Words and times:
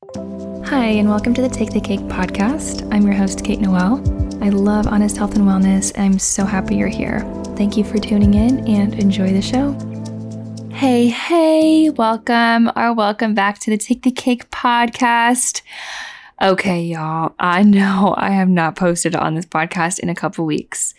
Hi, 0.00 0.94
and 0.96 1.08
welcome 1.08 1.34
to 1.34 1.42
the 1.42 1.48
Take 1.48 1.72
the 1.72 1.80
Cake 1.80 2.02
podcast. 2.02 2.88
I'm 2.94 3.02
your 3.02 3.14
host, 3.14 3.44
Kate 3.44 3.58
Noel. 3.58 3.96
I 4.40 4.50
love 4.50 4.86
honest 4.86 5.16
health 5.16 5.34
and 5.34 5.44
wellness, 5.44 5.92
and 5.96 6.04
I'm 6.04 6.18
so 6.20 6.44
happy 6.44 6.76
you're 6.76 6.86
here. 6.86 7.20
Thank 7.56 7.76
you 7.76 7.82
for 7.82 7.98
tuning 7.98 8.34
in 8.34 8.64
and 8.68 8.94
enjoy 8.94 9.32
the 9.32 9.42
show. 9.42 9.72
Hey, 10.72 11.08
hey, 11.08 11.90
welcome 11.90 12.70
or 12.76 12.94
welcome 12.94 13.34
back 13.34 13.58
to 13.58 13.70
the 13.70 13.76
Take 13.76 14.02
the 14.02 14.12
Cake 14.12 14.48
podcast. 14.50 15.62
Okay, 16.40 16.80
y'all, 16.80 17.34
I 17.40 17.64
know 17.64 18.14
I 18.16 18.30
have 18.30 18.48
not 18.48 18.76
posted 18.76 19.16
on 19.16 19.34
this 19.34 19.46
podcast 19.46 19.98
in 19.98 20.08
a 20.08 20.14
couple 20.14 20.46
weeks. 20.46 20.94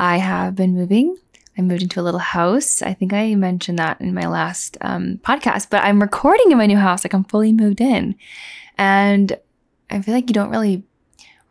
I 0.00 0.16
have 0.16 0.56
been 0.56 0.74
moving. 0.74 1.16
I 1.56 1.62
moved 1.62 1.82
into 1.82 2.00
a 2.00 2.02
little 2.02 2.20
house. 2.20 2.80
I 2.82 2.94
think 2.94 3.12
I 3.12 3.34
mentioned 3.34 3.78
that 3.78 4.00
in 4.00 4.14
my 4.14 4.26
last 4.26 4.78
um, 4.80 5.20
podcast, 5.22 5.68
but 5.70 5.84
I'm 5.84 6.00
recording 6.00 6.50
in 6.50 6.58
my 6.58 6.66
new 6.66 6.78
house. 6.78 7.04
Like 7.04 7.12
I'm 7.12 7.24
fully 7.24 7.52
moved 7.52 7.80
in. 7.80 8.14
And 8.78 9.38
I 9.90 10.00
feel 10.00 10.14
like 10.14 10.30
you 10.30 10.34
don't 10.34 10.50
really 10.50 10.84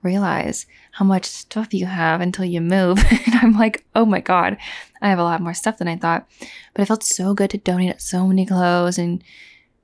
realize 0.01 0.65
how 0.93 1.05
much 1.05 1.25
stuff 1.25 1.73
you 1.73 1.85
have 1.85 2.21
until 2.21 2.45
you 2.45 2.61
move. 2.61 2.97
and 3.11 3.35
I'm 3.35 3.53
like, 3.53 3.85
oh 3.95 4.05
my 4.05 4.19
God, 4.19 4.57
I 5.01 5.09
have 5.09 5.19
a 5.19 5.23
lot 5.23 5.41
more 5.41 5.53
stuff 5.53 5.77
than 5.77 5.87
I 5.87 5.97
thought. 5.97 6.27
But 6.73 6.81
it 6.81 6.87
felt 6.87 7.03
so 7.03 7.33
good 7.33 7.51
to 7.51 7.57
donate 7.57 8.01
so 8.01 8.27
many 8.27 8.45
clothes 8.45 8.97
and 8.97 9.23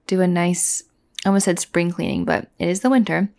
do 0.07 0.21
a 0.21 0.27
nice, 0.27 0.83
I 1.25 1.29
almost 1.29 1.45
said 1.45 1.59
spring 1.59 1.91
cleaning, 1.91 2.25
but 2.25 2.49
it 2.57 2.67
is 2.67 2.79
the 2.79 2.89
winter. 2.89 3.29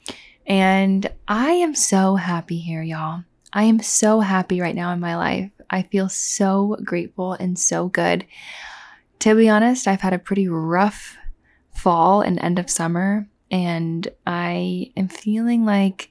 And 0.46 1.10
I 1.26 1.50
am 1.50 1.74
so 1.74 2.16
happy 2.16 2.58
here, 2.58 2.82
y'all. 2.82 3.24
I 3.52 3.64
am 3.64 3.80
so 3.80 4.20
happy 4.20 4.60
right 4.60 4.74
now 4.74 4.92
in 4.92 5.00
my 5.00 5.16
life. 5.16 5.50
I 5.70 5.82
feel 5.82 6.08
so 6.08 6.76
grateful 6.84 7.34
and 7.34 7.58
so 7.58 7.88
good. 7.88 8.26
To 9.20 9.34
be 9.34 9.48
honest, 9.48 9.88
I've 9.88 10.00
had 10.00 10.12
a 10.12 10.18
pretty 10.18 10.48
rough 10.48 11.16
fall 11.74 12.20
and 12.20 12.38
end 12.40 12.58
of 12.58 12.70
summer, 12.70 13.28
and 13.50 14.06
I 14.26 14.92
am 14.96 15.08
feeling 15.08 15.64
like 15.64 16.10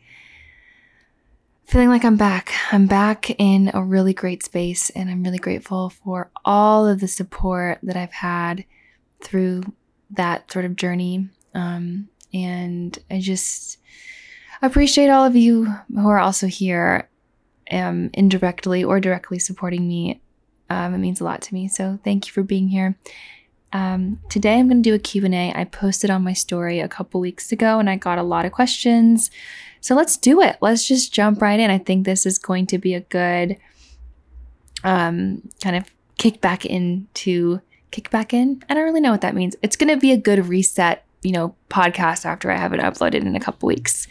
feeling 1.66 1.89
like 1.89 2.05
I'm 2.05 2.17
back. 2.17 2.53
I'm 2.72 2.88
back 2.88 3.30
in 3.39 3.72
a 3.73 3.83
really 3.83 4.14
great 4.14 4.44
space, 4.44 4.89
and 4.91 5.09
I'm 5.09 5.23
really 5.23 5.38
grateful 5.38 5.89
for 5.89 6.31
all 6.45 6.88
of 6.88 6.99
the 6.99 7.08
support 7.08 7.80
that 7.83 7.97
I've 7.97 8.14
had 8.14 8.66
through 9.21 9.64
that 10.11 10.52
sort 10.52 10.66
of 10.66 10.75
journey. 10.75 11.30
Um, 11.53 12.09
and 12.33 12.97
I 13.09 13.19
just 13.19 13.77
appreciate 14.61 15.09
all 15.09 15.25
of 15.25 15.36
you 15.36 15.73
who 15.94 16.08
are 16.09 16.19
also 16.19 16.47
here 16.47 17.09
um, 17.72 18.10
indirectly 18.14 18.84
or 18.84 19.00
directly 19.00 19.40
supporting 19.40 19.88
me. 19.88 20.22
Um, 20.70 20.94
it 20.94 20.98
means 21.00 21.22
a 21.22 21.23
lot 21.23 21.42
to 21.44 21.54
me. 21.54 21.68
So 21.68 22.00
thank 22.04 22.28
you 22.28 22.34
for 22.34 22.44
being 22.44 22.70
here. 22.70 22.98
Um, 23.73 24.20
today 24.30 24.60
I'm 24.60 24.68
going 24.68 24.82
to 24.82 24.90
do 24.90 24.96
a 24.96 25.00
Q&A. 25.00 25.54
I 25.54 25.66
posted 25.66 26.10
on 26.10 26.23
my 26.23 26.34
story 26.34 26.80
a 26.80 26.88
couple 26.88 27.20
weeks 27.20 27.52
ago 27.52 27.80
and 27.80 27.90
I 27.90 27.95
got 27.95 28.18
a 28.18 28.23
lot 28.23 28.45
of 28.45 28.52
questions. 28.52 29.30
So 29.82 29.95
let's 29.95 30.18
do 30.18 30.42
it. 30.42 30.58
Let's 30.62 30.88
just 30.88 31.14
jump 31.14 31.42
right 31.42 31.60
in. 31.60 31.70
I 31.70 31.78
think 31.78 32.06
this 32.06 32.26
is 32.26 32.38
going 32.38 32.68
to 32.68 32.78
be 32.78 32.94
a 32.94 33.02
good 33.02 33.58
um, 34.84 35.48
kind 35.62 35.76
of 35.76 35.86
kick 36.18 36.42
back 36.42 36.66
into 36.66 37.62
kick 37.92 38.10
back 38.10 38.34
in. 38.34 38.64
I 38.70 38.73
don't 38.73 38.84
really 38.84 39.02
know 39.02 39.12
what 39.12 39.22
that 39.22 39.36
means. 39.36 39.56
It's 39.62 39.76
going 39.76 39.94
to 39.94 39.98
be 39.98 40.12
a 40.12 40.18
good 40.18 40.48
reset, 40.48 41.06
you 41.22 41.32
know, 41.32 41.56
podcast 41.70 42.26
after 42.26 42.52
I 42.52 42.58
have 42.58 42.73
it 42.73 42.80
uploaded 42.80 43.22
in 43.22 43.36
a 43.36 43.40
couple 43.40 43.68
weeks. 43.68 44.08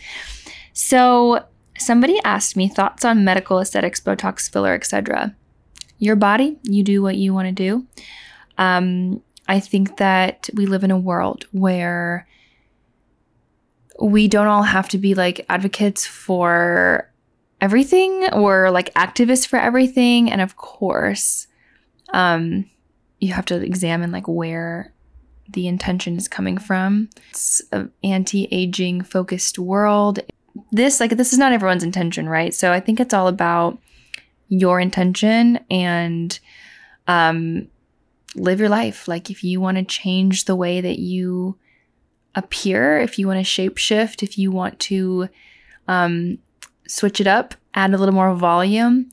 So 0.73 1.45
Somebody 1.78 2.20
asked 2.24 2.56
me 2.56 2.69
thoughts 2.69 3.05
on 3.05 3.24
medical 3.24 3.60
aesthetics, 3.60 4.00
Botox, 4.00 4.50
filler, 4.50 4.74
etc. 4.74 5.34
Your 5.98 6.16
body, 6.16 6.58
you 6.62 6.82
do 6.82 7.02
what 7.02 7.16
you 7.16 7.32
want 7.32 7.48
to 7.48 7.52
do. 7.52 7.86
Um, 8.58 9.22
I 9.48 9.60
think 9.60 9.98
that 9.98 10.50
we 10.54 10.66
live 10.66 10.84
in 10.84 10.91
a 10.91 10.98
world 10.98 11.47
where 11.52 12.27
we 14.00 14.28
don't 14.28 14.47
all 14.47 14.62
have 14.62 14.88
to 14.91 14.98
be 14.98 15.14
like 15.14 15.47
advocates 15.48 16.06
for 16.06 17.10
everything 17.60 18.28
or 18.32 18.70
like 18.70 18.92
activists 18.94 19.47
for 19.47 19.58
everything. 19.58 20.30
And 20.30 20.41
of 20.41 20.56
course, 20.56 21.47
um, 22.12 22.69
you 23.20 23.32
have 23.32 23.47
to 23.47 23.56
examine 23.56 24.12
like 24.12 24.28
where 24.28 24.92
the 25.48 25.66
intention 25.66 26.16
is 26.16 26.28
coming 26.28 26.59
from. 26.59 27.09
It's 27.31 27.62
an 27.72 27.92
anti 28.03 28.48
aging 28.50 29.03
focused 29.03 29.59
world 29.59 30.20
this 30.72 31.00
like 31.00 31.11
this 31.11 31.33
is 31.33 31.39
not 31.39 31.53
everyone's 31.53 31.84
intention, 31.84 32.28
right? 32.28 32.55
So 32.55 32.72
I 32.72 32.81
think 32.81 33.00
it's 33.00 33.15
all 33.15 33.28
about 33.28 33.78
your 34.49 34.81
intention 34.81 35.59
and 35.71 36.39
um 37.09 37.69
live 38.34 38.61
your 38.61 38.69
life. 38.69 39.09
Like 39.09 39.31
if 39.31 39.43
you 39.43 39.61
want 39.61 39.77
to 39.78 39.84
change 39.84 40.45
the 40.45 40.56
way 40.56 40.81
that 40.81 40.99
you 40.99 41.56
appear, 42.34 42.99
if 43.00 43.19
you 43.19 43.27
want 43.27 43.41
to 43.41 43.45
shape 43.45 43.78
shift, 43.78 44.22
if 44.22 44.39
you 44.39 44.50
want 44.50 44.78
to 44.81 45.28
um 45.89 46.39
switch 46.87 47.21
it 47.21 47.27
up, 47.27 47.55
add 47.75 47.93
a 47.95 47.99
little 47.99 48.15
more 48.15 48.34
volume, 48.34 49.11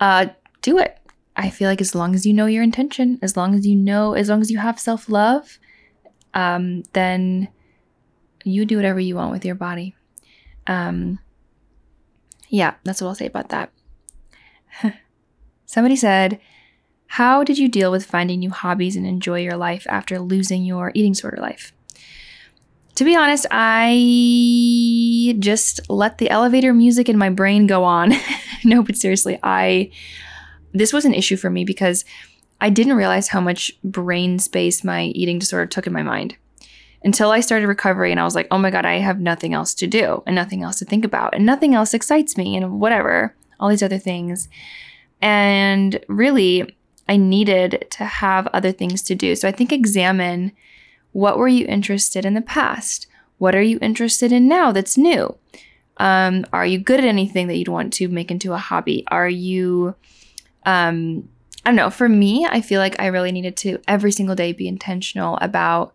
uh 0.00 0.26
do 0.62 0.78
it. 0.78 0.98
I 1.36 1.50
feel 1.50 1.68
like 1.68 1.80
as 1.80 1.94
long 1.94 2.14
as 2.14 2.26
you 2.26 2.32
know 2.32 2.46
your 2.46 2.64
intention, 2.64 3.18
as 3.22 3.36
long 3.36 3.54
as 3.54 3.66
you 3.66 3.76
know, 3.76 4.14
as 4.14 4.28
long 4.28 4.40
as 4.40 4.50
you 4.50 4.58
have 4.58 4.78
self-love, 4.80 5.58
um 6.34 6.82
then 6.92 7.48
you 8.44 8.64
do 8.64 8.76
whatever 8.76 9.00
you 9.00 9.16
want 9.16 9.32
with 9.32 9.44
your 9.44 9.54
body. 9.54 9.94
Um, 10.68 11.18
yeah, 12.48 12.74
that's 12.84 13.00
what 13.00 13.08
I'll 13.08 13.14
say 13.14 13.26
about 13.26 13.48
that. 13.48 13.72
Somebody 15.66 15.96
said, 15.96 16.40
How 17.06 17.42
did 17.42 17.58
you 17.58 17.68
deal 17.68 17.90
with 17.90 18.06
finding 18.06 18.38
new 18.38 18.50
hobbies 18.50 18.94
and 18.94 19.06
enjoy 19.06 19.40
your 19.40 19.56
life 19.56 19.86
after 19.88 20.18
losing 20.18 20.64
your 20.64 20.92
eating 20.94 21.12
disorder 21.12 21.38
life? 21.40 21.72
To 22.94 23.04
be 23.04 23.16
honest, 23.16 23.46
I 23.50 25.36
just 25.38 25.88
let 25.88 26.18
the 26.18 26.30
elevator 26.30 26.74
music 26.74 27.08
in 27.08 27.16
my 27.16 27.30
brain 27.30 27.66
go 27.66 27.84
on. 27.84 28.12
no, 28.64 28.82
but 28.82 28.96
seriously, 28.96 29.38
I 29.42 29.90
this 30.72 30.92
was 30.92 31.04
an 31.04 31.14
issue 31.14 31.36
for 31.36 31.48
me 31.48 31.64
because 31.64 32.04
I 32.60 32.70
didn't 32.70 32.94
realize 32.94 33.28
how 33.28 33.40
much 33.40 33.72
brain 33.82 34.38
space 34.38 34.84
my 34.84 35.04
eating 35.04 35.38
disorder 35.38 35.66
took 35.66 35.86
in 35.86 35.92
my 35.92 36.02
mind 36.02 36.36
until 37.04 37.30
I 37.30 37.40
started 37.40 37.68
recovery 37.68 38.10
and 38.10 38.20
I 38.20 38.24
was 38.24 38.34
like, 38.34 38.48
oh 38.50 38.58
my 38.58 38.70
God, 38.70 38.84
I 38.84 38.98
have 38.98 39.20
nothing 39.20 39.54
else 39.54 39.74
to 39.74 39.86
do 39.86 40.22
and 40.26 40.34
nothing 40.34 40.62
else 40.62 40.78
to 40.80 40.84
think 40.84 41.04
about 41.04 41.34
and 41.34 41.46
nothing 41.46 41.74
else 41.74 41.94
excites 41.94 42.36
me 42.36 42.56
and 42.56 42.80
whatever, 42.80 43.34
all 43.60 43.68
these 43.68 43.82
other 43.82 43.98
things. 43.98 44.48
And 45.20 46.00
really, 46.08 46.76
I 47.08 47.16
needed 47.16 47.86
to 47.90 48.04
have 48.04 48.46
other 48.48 48.72
things 48.72 49.02
to 49.04 49.14
do. 49.14 49.34
So 49.34 49.48
I 49.48 49.52
think 49.52 49.72
examine 49.72 50.52
what 51.12 51.38
were 51.38 51.48
you 51.48 51.66
interested 51.66 52.24
in 52.24 52.34
the 52.34 52.42
past? 52.42 53.06
What 53.38 53.54
are 53.54 53.62
you 53.62 53.78
interested 53.80 54.32
in 54.32 54.48
now 54.48 54.72
that's 54.72 54.98
new? 54.98 55.36
Um, 55.96 56.44
are 56.52 56.66
you 56.66 56.78
good 56.78 57.00
at 57.00 57.06
anything 57.06 57.46
that 57.48 57.56
you'd 57.56 57.68
want 57.68 57.92
to 57.94 58.08
make 58.08 58.30
into 58.30 58.52
a 58.52 58.58
hobby? 58.58 59.04
Are 59.08 59.28
you, 59.28 59.94
um, 60.66 61.28
I 61.64 61.70
don't 61.70 61.76
know. 61.76 61.90
For 61.90 62.08
me, 62.08 62.46
I 62.48 62.60
feel 62.60 62.80
like 62.80 63.00
I 63.00 63.06
really 63.06 63.32
needed 63.32 63.56
to 63.58 63.78
every 63.88 64.12
single 64.12 64.36
day 64.36 64.52
be 64.52 64.68
intentional 64.68 65.38
about 65.40 65.94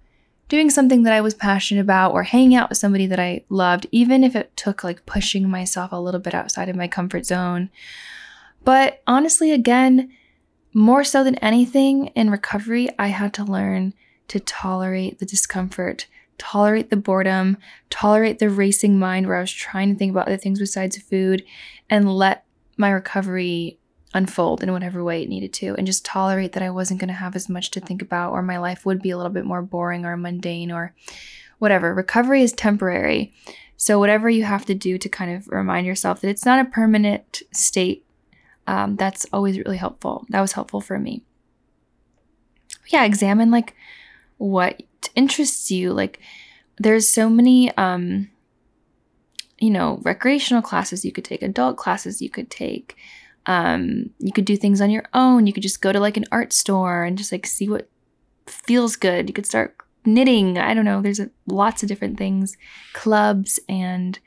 doing 0.50 0.70
something 0.70 1.04
that 1.04 1.14
I 1.14 1.22
was 1.22 1.34
passionate 1.34 1.82
about 1.82 2.12
or 2.12 2.24
hanging 2.24 2.56
out 2.56 2.70
with 2.70 2.78
somebody 2.78 3.08
that 3.08 3.20
I 3.20 3.44
loved, 3.50 3.88
even 3.92 4.24
if 4.24 4.36
it 4.36 4.56
took 4.56 4.84
like 4.84 5.06
pushing 5.06 5.50
myself 5.50 5.92
a 5.92 6.00
little 6.00 6.20
bit 6.20 6.34
outside 6.34 6.70
of 6.70 6.76
my 6.76 6.88
comfort 6.88 7.26
zone. 7.26 7.70
But 8.64 9.02
honestly, 9.08 9.52
again, 9.52 10.12
more 10.74 11.04
so 11.04 11.24
than 11.24 11.36
anything 11.36 12.08
in 12.08 12.30
recovery, 12.30 12.90
I 12.98 13.08
had 13.08 13.34
to 13.36 13.44
learn 13.44 13.94
to 14.30 14.40
tolerate 14.40 15.20
the 15.20 15.26
discomfort, 15.26 16.08
tolerate 16.38 16.90
the 16.90 16.98
boredom, 16.98 17.58
tolerate 17.90 18.40
the 18.40 18.50
racing 18.50 18.98
mind 18.98 19.28
where 19.28 19.38
I 19.38 19.42
was 19.42 19.52
trying 19.52 19.92
to 19.92 19.98
think 19.98 20.12
about 20.12 20.28
other 20.28 20.38
things 20.38 20.60
besides 20.60 20.98
food, 20.98 21.44
and 21.90 22.14
let 22.14 22.46
my 22.78 22.90
recovery 22.90 23.78
unfold 24.14 24.62
in 24.62 24.72
whatever 24.72 25.04
way 25.04 25.24
it 25.24 25.30
needed 25.30 25.54
to 25.54 25.76
and 25.76 25.88
just 25.88 26.06
tolerate 26.06 26.52
that 26.54 26.64
I 26.64 26.70
wasn't 26.70 27.00
going 27.00 27.08
to 27.08 27.14
have 27.14 27.36
as 27.36 27.50
much 27.50 27.72
to 27.72 27.80
think 27.80 28.02
about 28.02 28.32
or 28.32 28.42
my 28.42 28.58
life 28.58 28.86
would 28.86 29.02
be 29.02 29.10
a 29.10 29.18
little 29.18 29.32
bit 29.32 29.46
more 29.46 29.62
boring 29.62 30.06
or 30.06 30.16
mundane 30.16 30.72
or 30.72 30.94
whatever. 31.60 31.94
Recovery 31.94 32.44
is 32.44 32.52
temporary. 32.54 33.34
So, 33.78 34.00
whatever 34.00 34.30
you 34.30 34.44
have 34.44 34.66
to 34.66 34.76
do 34.76 34.98
to 34.98 35.10
kind 35.10 35.36
of 35.36 35.48
remind 35.48 35.88
yourself 35.88 36.22
that 36.22 36.30
it's 36.30 36.46
not 36.46 36.66
a 36.66 36.70
permanent 36.70 37.42
state, 37.52 38.06
um, 38.68 38.96
that's 38.96 39.26
always 39.34 39.58
really 39.58 39.78
helpful. 39.78 40.26
That 40.30 40.42
was 40.42 40.54
helpful 40.54 40.80
for 40.80 41.00
me. 41.00 41.24
yeah, 42.88 43.04
examine 43.04 43.50
like 43.50 43.76
what 44.38 44.84
interests 45.16 45.72
you. 45.72 45.92
Like, 45.94 46.20
there's 46.78 47.08
so 47.08 47.30
many, 47.30 47.76
um, 47.78 48.30
you 49.60 49.70
know, 49.70 50.00
recreational 50.04 50.62
classes 50.62 51.04
you 51.04 51.12
could 51.12 51.26
take, 51.26 51.42
adult 51.42 51.78
classes 51.78 52.22
you 52.22 52.30
could 52.30 52.50
take. 52.50 52.96
Um, 53.46 54.12
you 54.20 54.32
could 54.32 54.46
do 54.46 54.56
things 54.56 54.82
on 54.82 54.90
your 54.90 55.06
own. 55.14 55.48
You 55.48 55.54
could 55.54 55.64
just 55.64 55.82
go 55.82 55.92
to 55.92 56.00
like 56.00 56.18
an 56.18 56.26
art 56.32 56.54
store 56.54 57.04
and 57.04 57.18
just 57.18 57.32
like 57.32 57.46
see 57.46 57.68
what 57.68 57.90
feels 58.48 58.96
good. 58.96 59.30
You 59.30 59.34
could 59.34 59.46
start 59.46 59.76
knitting. 60.06 60.58
I 60.58 60.74
don't 60.74 60.86
know. 60.86 61.02
There's 61.02 61.20
a, 61.20 61.30
lots 61.48 61.84
of 61.84 61.90
different 61.90 62.18
things, 62.18 62.58
clubs, 62.94 63.60
and 63.68 64.20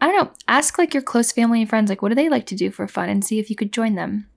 I 0.00 0.06
don't 0.06 0.24
know. 0.24 0.32
Ask 0.48 0.78
like 0.78 0.94
your 0.94 1.02
close 1.02 1.32
family 1.32 1.60
and 1.60 1.68
friends, 1.68 1.88
like, 1.88 2.02
what 2.02 2.10
do 2.10 2.14
they 2.14 2.28
like 2.28 2.46
to 2.46 2.54
do 2.54 2.70
for 2.70 2.86
fun, 2.86 3.08
and 3.08 3.24
see 3.24 3.38
if 3.38 3.50
you 3.50 3.56
could 3.56 3.72
join 3.72 3.94
them. 3.94 4.28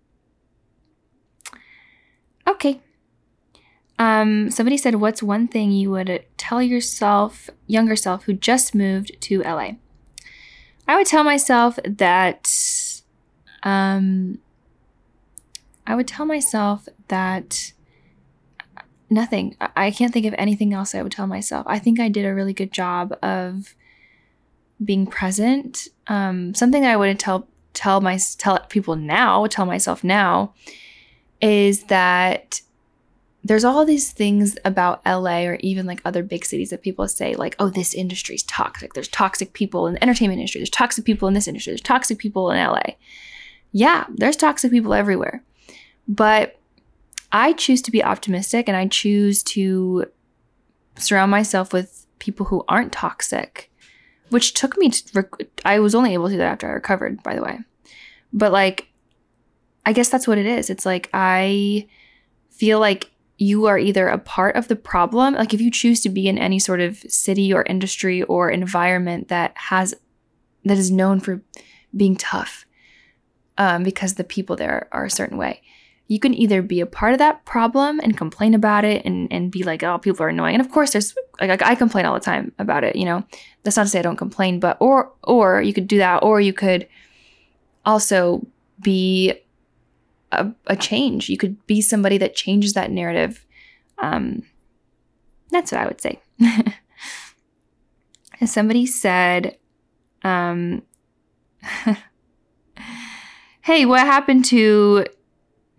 Okay. 2.47 2.81
Um, 3.99 4.51
somebody 4.51 4.77
said, 4.77 4.95
What's 4.95 5.23
one 5.23 5.47
thing 5.47 5.71
you 5.71 5.91
would 5.91 6.25
tell 6.37 6.61
yourself, 6.61 7.49
younger 7.65 7.95
self, 7.95 8.23
who 8.23 8.33
just 8.33 8.75
moved 8.75 9.19
to 9.21 9.41
LA? 9.41 9.71
I 10.87 10.95
would 10.95 11.07
tell 11.07 11.23
myself 11.23 11.79
that, 11.83 12.47
um, 13.63 14.39
I 15.85 15.95
would 15.95 16.07
tell 16.07 16.25
myself 16.25 16.87
that 17.07 17.73
nothing. 19.09 19.55
I 19.75 19.91
can't 19.91 20.13
think 20.13 20.25
of 20.25 20.35
anything 20.37 20.73
else 20.73 20.93
I 20.93 21.01
would 21.01 21.11
tell 21.11 21.27
myself. 21.27 21.65
I 21.67 21.79
think 21.79 21.99
I 21.99 22.09
did 22.09 22.25
a 22.25 22.33
really 22.33 22.53
good 22.53 22.71
job 22.71 23.17
of 23.23 23.75
being 24.83 25.07
present. 25.07 25.87
Um, 26.07 26.53
something 26.53 26.85
I 26.85 26.97
would 26.97 27.19
tell 27.19 27.47
tell 27.73 28.01
my 28.01 28.19
tell 28.37 28.59
people 28.69 28.95
now, 28.95 29.45
tell 29.47 29.65
myself 29.65 30.03
now, 30.03 30.53
is 31.41 31.83
that 31.85 32.61
there's 33.43 33.63
all 33.63 33.85
these 33.85 34.11
things 34.11 34.57
about 34.65 35.05
LA 35.05 35.43
or 35.43 35.55
even 35.61 35.85
like 35.85 36.01
other 36.03 36.21
big 36.21 36.43
cities 36.43 36.71
that 36.71 36.81
people 36.81 37.07
say 37.07 37.35
like, 37.35 37.55
oh, 37.59 37.69
this 37.69 37.93
industry 37.93 38.35
is 38.35 38.43
toxic. 38.43 38.93
There's 38.93 39.07
toxic 39.07 39.53
people 39.53 39.87
in 39.87 39.93
the 39.93 40.03
entertainment 40.03 40.39
industry. 40.39 40.59
There's 40.59 40.69
toxic 40.69 41.05
people 41.05 41.29
in 41.29 41.33
this 41.33 41.47
industry. 41.47 41.71
There's 41.71 41.81
toxic 41.81 42.17
people 42.17 42.51
in 42.51 42.57
LA. 42.57 42.81
Yeah, 43.77 44.05
there's 44.09 44.35
toxic 44.35 44.71
people 44.71 44.91
everywhere. 44.91 45.43
But 46.07 46.59
I 47.31 47.53
choose 47.53 47.79
to 47.83 47.91
be 47.91 48.03
optimistic 48.03 48.67
and 48.67 48.75
I 48.75 48.87
choose 48.87 49.43
to 49.53 50.05
surround 50.97 51.29
myself 51.29 51.73
with 51.73 52.07
people 52.17 52.47
who 52.47 52.65
aren't 52.67 52.91
toxic, 52.91 53.71
which 54.29 54.55
took 54.55 54.79
me 54.79 54.89
to, 54.89 55.03
rec- 55.13 55.61
I 55.63 55.77
was 55.77 55.93
only 55.93 56.15
able 56.15 56.25
to 56.25 56.33
do 56.33 56.37
that 56.39 56.53
after 56.53 56.67
I 56.67 56.71
recovered, 56.71 57.21
by 57.21 57.35
the 57.35 57.43
way. 57.43 57.59
But 58.33 58.51
like, 58.51 58.87
I 59.85 59.93
guess 59.93 60.09
that's 60.09 60.27
what 60.27 60.39
it 60.39 60.47
is. 60.47 60.71
It's 60.71 60.87
like, 60.87 61.07
I 61.13 61.87
feel 62.49 62.79
like 62.79 63.11
you 63.37 63.67
are 63.67 63.77
either 63.77 64.07
a 64.07 64.17
part 64.17 64.55
of 64.55 64.69
the 64.69 64.75
problem, 64.75 65.35
like 65.35 65.53
if 65.53 65.61
you 65.61 65.69
choose 65.69 66.01
to 66.01 66.09
be 66.09 66.27
in 66.27 66.39
any 66.39 66.57
sort 66.57 66.79
of 66.79 66.97
city 67.07 67.53
or 67.53 67.61
industry 67.61 68.23
or 68.23 68.49
environment 68.49 69.27
that 69.27 69.55
has, 69.55 69.93
that 70.65 70.79
is 70.79 70.89
known 70.89 71.19
for 71.19 71.43
being 71.95 72.15
tough 72.15 72.63
um, 73.57 73.83
because 73.83 74.15
the 74.15 74.23
people 74.23 74.55
there 74.55 74.87
are 74.91 75.05
a 75.05 75.09
certain 75.09 75.37
way 75.37 75.61
you 76.07 76.19
can 76.19 76.33
either 76.33 76.61
be 76.61 76.79
a 76.79 76.85
part 76.85 77.13
of 77.13 77.19
that 77.19 77.43
problem 77.45 77.99
and 77.99 78.17
complain 78.17 78.53
about 78.53 78.85
it 78.85 79.03
and, 79.05 79.31
and 79.31 79.51
be 79.51 79.63
like, 79.63 79.83
oh, 79.83 79.97
people 79.97 80.25
are 80.25 80.29
annoying. 80.29 80.55
And 80.55 80.65
of 80.65 80.71
course, 80.71 80.91
there's 80.91 81.13
like 81.39 81.61
I 81.61 81.75
complain 81.75 82.05
all 82.05 82.13
the 82.13 82.19
time 82.19 82.53
about 82.59 82.83
it. 82.83 82.95
You 82.95 83.05
know, 83.05 83.23
that's 83.63 83.75
not 83.75 83.83
to 83.83 83.89
say 83.89 83.99
I 83.99 84.03
don't 84.03 84.15
complain, 84.15 84.59
but 84.59 84.77
or 84.79 85.11
or 85.23 85.61
you 85.61 85.73
could 85.73 85.87
do 85.87 85.97
that, 85.97 86.23
or 86.23 86.39
you 86.39 86.53
could 86.53 86.87
also 87.85 88.45
be 88.81 89.33
a, 90.31 90.49
a 90.67 90.75
change. 90.75 91.29
You 91.29 91.37
could 91.37 91.65
be 91.67 91.81
somebody 91.81 92.17
that 92.19 92.35
changes 92.35 92.73
that 92.73 92.91
narrative. 92.91 93.45
Um, 93.97 94.43
that's 95.51 95.71
what 95.71 95.81
I 95.81 95.87
would 95.87 96.01
say. 96.01 96.21
As 98.39 98.51
somebody 98.51 98.85
said, 98.85 99.57
um, 100.23 100.83
hey, 103.67 103.85
what 103.85 103.99
happened 103.99 104.45
to 104.45 105.05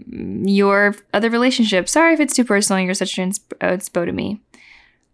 your 0.07 0.95
other 1.15 1.31
relationship. 1.31 1.89
Sorry 1.89 2.13
if 2.13 2.21
it's 2.21 2.35
too 2.35 2.45
personal. 2.45 2.85
You're 2.85 2.93
such 2.93 3.17
an 3.17 3.31
inspo 3.31 4.05
to 4.05 4.13
me. 4.13 4.43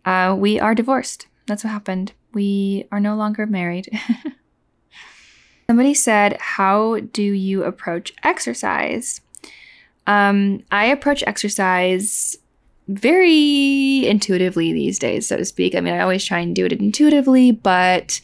Uh, 0.05 0.35
we 0.37 0.59
are 0.59 0.75
divorced. 0.75 1.29
That's 1.47 1.63
what 1.63 1.71
happened. 1.71 2.15
We 2.33 2.89
are 2.91 2.99
no 2.99 3.15
longer 3.15 3.47
married. 3.47 3.89
Somebody 5.69 5.95
said, 5.95 6.37
How 6.41 6.99
do 6.99 7.23
you 7.23 7.63
approach 7.63 8.13
exercise? 8.25 9.21
Um, 10.09 10.65
I 10.73 10.87
approach 10.87 11.23
exercise 11.29 12.37
very 12.89 14.05
intuitively 14.05 14.73
these 14.73 14.99
days, 14.99 15.29
so 15.29 15.37
to 15.37 15.45
speak. 15.45 15.77
I 15.77 15.81
mean, 15.81 15.95
I 15.95 16.01
always 16.01 16.25
try 16.25 16.41
and 16.41 16.57
do 16.57 16.67
it 16.67 16.73
intuitively, 16.73 17.53
but 17.53 18.21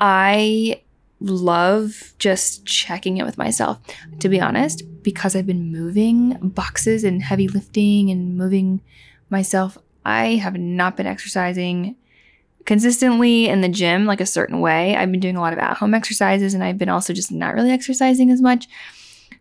I 0.00 0.80
love 1.20 2.14
just 2.18 2.66
checking 2.66 3.16
it 3.16 3.24
with 3.24 3.38
myself. 3.38 3.78
To 4.20 4.28
be 4.28 4.40
honest, 4.40 4.82
because 5.02 5.34
I've 5.34 5.46
been 5.46 5.72
moving 5.72 6.36
boxes 6.42 7.04
and 7.04 7.22
heavy 7.22 7.48
lifting 7.48 8.10
and 8.10 8.36
moving 8.36 8.80
myself, 9.30 9.78
I 10.04 10.36
have 10.36 10.56
not 10.56 10.96
been 10.96 11.06
exercising 11.06 11.96
consistently 12.64 13.48
in 13.48 13.60
the 13.60 13.68
gym 13.68 14.06
like 14.06 14.20
a 14.20 14.26
certain 14.26 14.60
way. 14.60 14.96
I've 14.96 15.10
been 15.10 15.20
doing 15.20 15.36
a 15.36 15.40
lot 15.40 15.52
of 15.52 15.58
at 15.58 15.76
home 15.76 15.94
exercises 15.94 16.52
and 16.52 16.62
I've 16.62 16.78
been 16.78 16.88
also 16.88 17.12
just 17.12 17.32
not 17.32 17.54
really 17.54 17.70
exercising 17.70 18.30
as 18.30 18.42
much. 18.42 18.68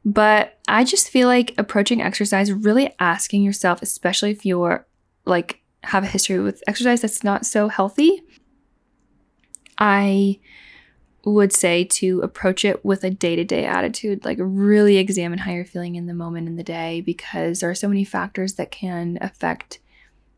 But 0.06 0.60
I 0.68 0.84
just 0.84 1.10
feel 1.10 1.28
like 1.28 1.56
approaching 1.58 2.02
exercise, 2.02 2.54
really 2.54 2.94
asking 3.00 3.42
yourself, 3.42 3.82
especially 3.82 4.32
if 4.32 4.46
you're 4.46 4.86
like 5.26 5.62
have 5.84 6.04
a 6.04 6.08
history 6.08 6.40
with 6.40 6.64
exercise 6.68 7.02
that's 7.02 7.24
not 7.24 7.46
so 7.46 7.68
healthy. 7.68 8.24
I 9.78 10.40
would 11.26 11.52
say 11.52 11.84
to 11.84 12.22
approach 12.22 12.64
it 12.64 12.86
with 12.86 13.04
a 13.04 13.10
day 13.10 13.36
to 13.36 13.44
day 13.44 13.66
attitude, 13.66 14.24
like 14.24 14.38
really 14.40 14.98
examine 14.98 15.40
how 15.40 15.52
you're 15.52 15.66
feeling 15.66 15.96
in 15.96 16.06
the 16.06 16.14
moment 16.14 16.48
in 16.48 16.56
the 16.56 16.64
day 16.64 17.02
because 17.02 17.60
there 17.60 17.70
are 17.70 17.76
so 17.76 17.88
many 17.88 18.06
factors 18.06 18.54
that 18.54 18.72
can 18.72 19.18
affect, 19.22 19.80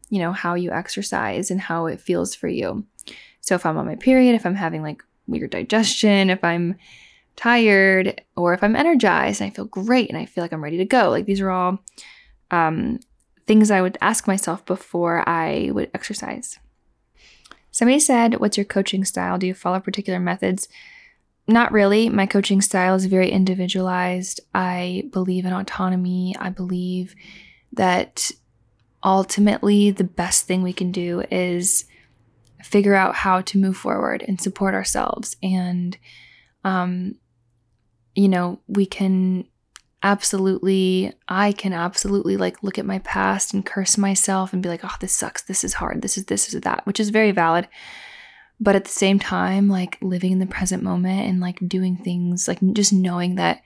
you 0.09 0.19
know, 0.19 0.31
how 0.31 0.53
you 0.53 0.71
exercise 0.71 1.51
and 1.51 1.59
how 1.59 1.87
it 1.87 1.99
feels 1.99 2.33
for 2.33 2.47
you. 2.47 2.85
So 3.41 3.53
if 3.55 3.65
I'm 3.65 3.77
on 3.77 3.85
my 3.85 3.95
period, 3.95 4.33
if 4.33 4.45
I'm 4.45 4.55
having 4.55 4.81
like 4.81 5.03
weird 5.27 5.51
digestion, 5.51 6.29
if 6.29 6.41
I'm 6.43 6.77
tired, 7.35 8.21
or 8.35 8.53
if 8.53 8.63
I'm 8.63 8.75
energized 8.75 9.41
and 9.41 9.51
I 9.51 9.53
feel 9.53 9.65
great 9.65 10.09
and 10.09 10.17
I 10.17 10.25
feel 10.25 10.43
like 10.43 10.53
I'm 10.53 10.63
ready 10.63 10.77
to 10.77 10.85
go, 10.85 11.09
like 11.09 11.25
these 11.25 11.41
are 11.41 11.51
all 11.51 11.79
um, 12.49 12.99
things 13.45 13.71
I 13.71 13.81
would 13.81 13.97
ask 14.01 14.25
myself 14.25 14.65
before 14.65 15.27
I 15.27 15.69
would 15.73 15.91
exercise. 15.93 16.59
Somebody 17.77 17.99
said, 17.99 18.39
What's 18.39 18.57
your 18.57 18.65
coaching 18.65 19.05
style? 19.05 19.37
Do 19.37 19.45
you 19.45 19.53
follow 19.53 19.79
particular 19.79 20.19
methods? 20.19 20.67
Not 21.47 21.71
really. 21.71 22.09
My 22.09 22.25
coaching 22.25 22.59
style 22.59 22.95
is 22.95 23.05
very 23.05 23.29
individualized. 23.29 24.39
I 24.55 25.03
believe 25.11 25.45
in 25.45 25.53
autonomy. 25.53 26.35
I 26.39 26.49
believe 26.49 27.13
that 27.71 28.31
ultimately 29.03 29.91
the 29.91 30.03
best 30.03 30.47
thing 30.47 30.63
we 30.63 30.73
can 30.73 30.91
do 30.91 31.23
is 31.29 31.85
figure 32.63 32.95
out 32.95 33.13
how 33.13 33.41
to 33.41 33.59
move 33.59 33.77
forward 33.77 34.25
and 34.27 34.41
support 34.41 34.73
ourselves. 34.73 35.37
And, 35.43 35.99
um, 36.63 37.13
you 38.15 38.27
know, 38.27 38.59
we 38.67 38.87
can 38.87 39.45
absolutely 40.03 41.11
i 41.27 41.51
can 41.51 41.73
absolutely 41.73 42.37
like 42.37 42.61
look 42.61 42.77
at 42.77 42.85
my 42.85 42.99
past 42.99 43.53
and 43.53 43.65
curse 43.65 43.97
myself 43.97 44.53
and 44.53 44.61
be 44.61 44.69
like 44.69 44.83
oh 44.83 44.95
this 44.99 45.13
sucks. 45.13 45.43
This 45.43 45.63
is 45.63 45.75
hard. 45.75 46.01
This 46.01 46.17
is 46.17 46.25
this 46.25 46.53
is 46.53 46.61
that 46.61 46.85
which 46.85 46.99
is 46.99 47.09
very 47.09 47.31
valid. 47.31 47.67
But 48.59 48.75
at 48.75 48.85
the 48.85 48.91
same 48.91 49.19
time 49.19 49.67
like 49.67 49.97
living 50.01 50.31
in 50.31 50.39
the 50.39 50.45
present 50.45 50.83
moment 50.83 51.27
and 51.27 51.39
like 51.39 51.59
doing 51.67 51.97
things 51.97 52.47
like 52.47 52.59
just 52.73 52.93
knowing 52.93 53.35
that 53.35 53.61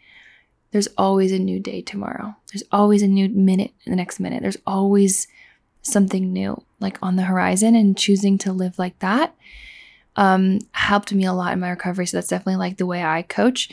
there's 0.72 0.88
always 0.98 1.34
a 1.34 1.40
new 1.40 1.60
day 1.60 1.82
tomorrow. 1.82 2.36
There's 2.52 2.64
always 2.72 3.02
a 3.02 3.08
new 3.08 3.28
minute 3.28 3.74
in 3.86 3.92
the 3.92 3.98
next 3.98 4.20
minute. 4.20 4.42
There's 4.42 4.58
always 4.66 5.28
something 5.82 6.32
new 6.32 6.64
like 6.80 6.98
on 7.02 7.16
the 7.16 7.24
horizon 7.24 7.76
and 7.76 7.98
choosing 7.98 8.38
to 8.38 8.54
live 8.54 8.78
like 8.78 9.00
that 9.00 9.36
um 10.16 10.60
helped 10.74 11.12
me 11.12 11.26
a 11.26 11.34
lot 11.34 11.54
in 11.54 11.60
my 11.60 11.70
recovery. 11.70 12.06
So 12.06 12.18
that's 12.18 12.28
definitely 12.28 12.58
like 12.58 12.78
the 12.78 12.86
way 12.86 13.04
i 13.04 13.22
coach. 13.22 13.70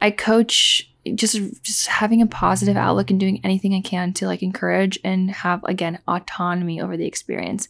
I 0.00 0.10
coach 0.10 0.90
just 1.14 1.62
just 1.62 1.86
having 1.86 2.22
a 2.22 2.26
positive 2.26 2.76
outlook 2.76 3.10
and 3.10 3.20
doing 3.20 3.40
anything 3.44 3.74
I 3.74 3.80
can 3.80 4.12
to 4.14 4.26
like 4.26 4.42
encourage 4.42 4.98
and 5.04 5.30
have 5.30 5.62
again 5.64 5.98
autonomy 6.08 6.80
over 6.80 6.96
the 6.96 7.06
experience. 7.06 7.68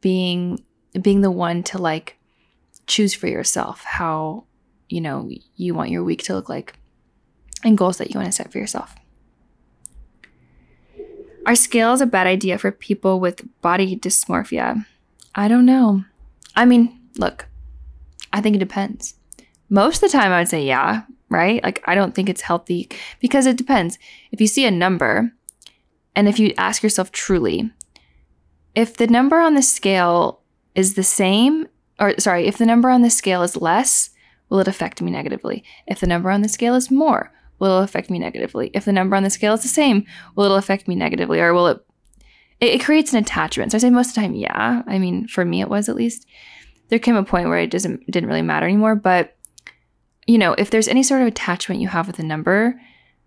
Being 0.00 0.64
being 1.00 1.20
the 1.20 1.30
one 1.30 1.62
to 1.64 1.78
like 1.78 2.16
choose 2.86 3.14
for 3.14 3.28
yourself 3.28 3.84
how 3.84 4.44
you 4.88 5.00
know 5.00 5.30
you 5.56 5.74
want 5.74 5.90
your 5.90 6.02
week 6.02 6.22
to 6.24 6.34
look 6.34 6.48
like 6.48 6.76
and 7.62 7.78
goals 7.78 7.98
that 7.98 8.12
you 8.12 8.18
want 8.18 8.26
to 8.26 8.32
set 8.32 8.50
for 8.50 8.58
yourself. 8.58 8.94
Are 11.46 11.54
scales 11.54 12.00
a 12.00 12.06
bad 12.06 12.26
idea 12.26 12.58
for 12.58 12.70
people 12.70 13.20
with 13.20 13.46
body 13.62 13.96
dysmorphia? 13.96 14.84
I 15.34 15.48
don't 15.48 15.64
know. 15.64 16.04
I 16.54 16.64
mean, 16.64 16.98
look, 17.16 17.48
I 18.32 18.40
think 18.40 18.56
it 18.56 18.60
depends. 18.60 19.14
Most 19.68 20.02
of 20.02 20.10
the 20.10 20.18
time, 20.18 20.32
I 20.32 20.40
would 20.40 20.48
say 20.48 20.64
yeah, 20.64 21.02
right? 21.30 21.62
Like, 21.62 21.82
I 21.86 21.94
don't 21.94 22.14
think 22.14 22.28
it's 22.28 22.42
healthy 22.42 22.90
because 23.20 23.46
it 23.46 23.56
depends. 23.56 23.98
If 24.32 24.40
you 24.40 24.46
see 24.46 24.66
a 24.66 24.70
number, 24.70 25.32
and 26.14 26.28
if 26.28 26.38
you 26.38 26.52
ask 26.58 26.82
yourself 26.82 27.12
truly, 27.12 27.70
if 28.74 28.96
the 28.96 29.06
number 29.06 29.38
on 29.38 29.54
the 29.54 29.62
scale 29.62 30.40
is 30.74 30.94
the 30.94 31.02
same, 31.02 31.68
or 31.98 32.18
sorry, 32.18 32.46
if 32.46 32.58
the 32.58 32.66
number 32.66 32.90
on 32.90 33.02
the 33.02 33.10
scale 33.10 33.42
is 33.42 33.56
less, 33.56 34.10
will 34.48 34.60
it 34.60 34.68
affect 34.68 35.00
me 35.00 35.10
negatively? 35.10 35.64
If 35.86 36.00
the 36.00 36.06
number 36.06 36.30
on 36.30 36.42
the 36.42 36.48
scale 36.48 36.74
is 36.74 36.90
more, 36.90 37.32
will 37.58 37.80
it 37.80 37.84
affect 37.84 38.10
me 38.10 38.18
negatively? 38.18 38.70
If 38.74 38.84
the 38.84 38.92
number 38.92 39.16
on 39.16 39.22
the 39.22 39.30
scale 39.30 39.54
is 39.54 39.62
the 39.62 39.68
same, 39.68 40.04
will 40.34 40.52
it 40.52 40.58
affect 40.58 40.88
me 40.88 40.96
negatively? 40.96 41.40
Or 41.40 41.54
will 41.54 41.68
it, 41.68 41.86
it, 42.60 42.82
creates 42.82 43.12
an 43.12 43.20
attachment. 43.20 43.72
So 43.72 43.76
I 43.76 43.80
say 43.80 43.90
most 43.90 44.08
of 44.08 44.14
the 44.14 44.20
time, 44.22 44.34
yeah. 44.34 44.82
I 44.86 44.98
mean, 44.98 45.28
for 45.28 45.44
me, 45.44 45.60
it 45.60 45.68
was 45.68 45.88
at 45.88 45.96
least. 45.96 46.26
There 46.88 46.98
came 46.98 47.14
a 47.14 47.22
point 47.22 47.48
where 47.48 47.58
it 47.58 47.70
doesn't 47.70 48.10
didn't 48.10 48.28
really 48.28 48.42
matter 48.42 48.66
anymore, 48.66 48.96
but 48.96 49.36
you 50.30 50.38
know, 50.38 50.54
if 50.56 50.70
there's 50.70 50.86
any 50.86 51.02
sort 51.02 51.22
of 51.22 51.26
attachment 51.26 51.80
you 51.80 51.88
have 51.88 52.06
with 52.06 52.20
a 52.20 52.22
number, 52.22 52.80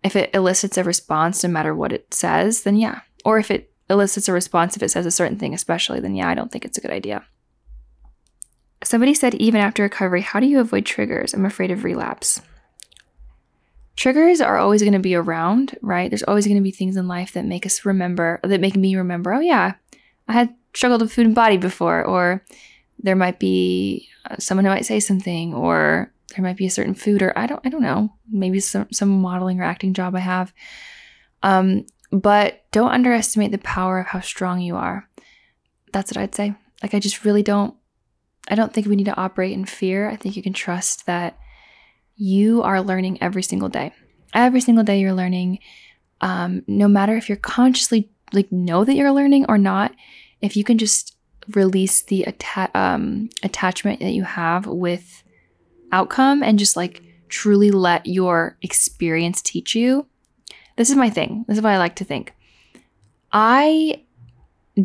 if 0.04 0.16
it 0.16 0.30
elicits 0.34 0.78
a 0.78 0.86
response 0.86 1.44
no 1.44 1.50
matter 1.50 1.76
what 1.76 1.92
it 1.92 2.14
says, 2.14 2.64
then 2.64 2.78
yeah. 2.78 3.02
Or 3.26 3.38
if 3.38 3.52
it 3.52 3.74
elicits 3.90 4.30
a 4.30 4.34
response 4.34 4.78
if 4.78 4.84
it 4.84 4.90
says 4.90 5.06
a 5.06 5.12
certain 5.12 5.38
thing, 5.38 5.54
especially, 5.54 6.00
then 6.00 6.16
yeah, 6.16 6.30
I 6.30 6.34
don't 6.34 6.50
think 6.50 6.64
it's 6.64 6.78
a 6.78 6.82
good 6.82 6.92
idea. 6.92 7.26
Somebody 8.86 9.14
said, 9.14 9.36
even 9.36 9.60
after 9.60 9.84
recovery, 9.84 10.22
how 10.22 10.40
do 10.40 10.48
you 10.48 10.62
avoid 10.62 10.86
triggers? 10.86 11.34
I'm 11.34 11.46
afraid 11.46 11.72
of 11.72 11.84
relapse. 11.84 12.42
Triggers 13.98 14.40
are 14.40 14.58
always 14.58 14.82
going 14.82 14.94
to 14.94 15.00
be 15.00 15.16
around, 15.16 15.78
right? 15.82 16.10
There's 16.10 16.24
always 16.24 16.46
going 16.46 16.58
to 16.58 16.64
be 16.64 16.72
things 16.72 16.96
in 16.96 17.08
life 17.10 17.34
that 17.34 17.46
make 17.46 17.66
us 17.66 17.84
remember, 17.84 18.40
that 18.44 18.62
make 18.62 18.78
me 18.78 18.96
remember, 18.96 19.34
oh, 19.34 19.42
yeah, 19.42 19.74
I 20.30 20.34
had 20.34 20.56
struggled 20.74 21.02
with 21.02 21.14
food 21.14 21.26
and 21.26 21.36
body 21.36 21.58
before, 21.58 22.04
or 22.04 22.46
there 22.98 23.16
might 23.16 23.40
be 23.40 24.08
uh, 24.30 24.38
someone 24.40 24.64
who 24.64 24.72
might 24.72 24.86
say 24.86 25.02
something, 25.02 25.54
or 25.54 26.13
there 26.34 26.44
might 26.44 26.58
be 26.58 26.66
a 26.66 26.72
certain 26.72 26.94
food, 26.94 27.22
or 27.22 27.38
I 27.38 27.48
don't, 27.48 27.62
I 27.66 27.70
don't 27.70 27.82
know, 27.82 28.14
maybe 28.30 28.60
some 28.60 28.88
some 28.92 29.10
modeling 29.22 29.60
or 29.60 29.64
acting 29.64 29.94
job 29.94 30.16
I 30.16 30.20
have. 30.20 30.54
Um, 31.42 31.86
but 32.12 32.64
don't 32.72 32.92
underestimate 32.92 33.52
the 33.52 33.58
power 33.58 34.00
of 34.00 34.08
how 34.08 34.20
strong 34.20 34.62
you 34.62 34.76
are. 34.76 35.10
That's 35.92 36.12
what 36.12 36.18
I'd 36.18 36.36
say. 36.36 36.56
Like 36.82 36.94
I 36.94 37.00
just 37.00 37.26
really 37.26 37.44
don't. 37.44 37.76
I 38.50 38.56
don't 38.56 38.74
think 38.74 38.88
we 38.88 38.96
need 38.96 39.06
to 39.06 39.16
operate 39.16 39.54
in 39.54 39.66
fear. 39.66 40.10
I 40.10 40.16
think 40.16 40.36
you 40.36 40.44
can 40.44 40.54
trust 40.54 41.06
that 41.06 41.38
you 42.16 42.62
are 42.62 42.82
learning 42.82 43.22
every 43.22 43.44
single 43.44 43.70
day. 43.70 43.94
Every 44.34 44.62
single 44.62 44.84
day 44.84 45.00
you're 45.00 45.14
learning. 45.14 45.60
Um, 46.22 46.64
no 46.68 46.88
matter 46.88 47.16
if 47.16 47.30
you're 47.30 47.38
consciously 47.38 48.10
like 48.34 48.52
know 48.52 48.84
that 48.84 48.96
you're 48.96 49.12
learning 49.12 49.46
or 49.48 49.58
not, 49.58 49.94
if 50.42 50.58
you 50.58 50.64
can 50.64 50.78
just 50.78 51.16
release 51.56 52.02
the 52.04 52.26
atta- 52.28 52.72
um, 52.78 53.30
attachment 53.44 54.00
that 54.00 54.14
you 54.14 54.24
have 54.24 54.66
with 54.66 55.23
outcome 55.94 56.44
and 56.44 56.60
just 56.60 56.76
like 56.76 57.02
truly 57.30 57.72
let 57.72 58.06
your 58.06 58.58
experience 58.62 59.42
teach 59.42 59.76
you. 59.76 60.06
This 60.76 60.90
is 60.90 60.96
my 60.96 61.10
thing. 61.10 61.46
This 61.48 61.58
is 61.58 61.64
what 61.64 61.72
I 61.72 61.78
like 61.78 61.96
to 61.98 62.04
think. 62.04 62.34
I 63.32 64.04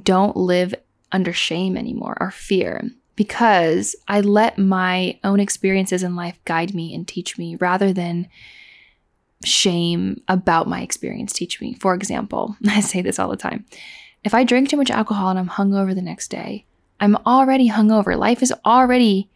don't 0.05 0.37
live 0.37 0.75
under 1.11 1.33
shame 1.33 1.77
anymore 1.77 2.17
or 2.21 2.31
fear 2.31 2.91
because 3.17 3.97
I 4.07 4.21
let 4.21 4.59
my 4.59 5.19
own 5.25 5.41
experiences 5.41 6.03
in 6.03 6.15
life 6.15 6.38
guide 6.45 6.75
me 6.75 6.95
and 6.95 7.09
teach 7.09 7.37
me 7.37 7.57
rather 7.57 7.93
than 7.93 8.29
shame 9.45 10.23
about 10.29 10.69
my 10.69 10.83
experience 10.83 11.33
teach 11.33 11.61
me. 11.61 11.75
For 11.75 11.95
example, 11.95 12.57
I 12.69 12.81
say 12.81 13.03
this 13.03 13.19
all 13.19 13.29
the 13.29 13.37
time. 13.37 13.65
If 14.25 14.35
I 14.35 14.45
drink 14.45 14.69
too 14.69 14.77
much 14.77 14.91
alcohol 14.91 15.31
and 15.31 15.38
I'm 15.38 15.49
hungover 15.49 15.95
the 15.95 16.03
next 16.03 16.29
day, 16.29 16.67
I'm 17.00 17.17
already 17.27 17.71
hungover. 17.71 18.17
Life 18.17 18.43
is 18.43 18.53
already 18.65 19.31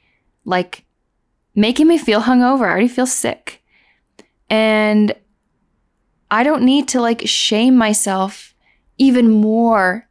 like 0.45 0.85
making 1.54 1.87
me 1.87 1.99
feel 1.99 2.23
hungover. 2.23 2.66
I 2.66 2.71
already 2.71 2.88
feel 2.88 3.06
sick. 3.06 3.62
And 4.49 5.14
I 6.30 6.44
don't 6.44 6.62
need 6.62 6.88
to 6.88 7.00
like 7.00 7.23
shame 7.26 7.76
myself 7.76 8.54
even 8.99 9.30
more 9.30 10.09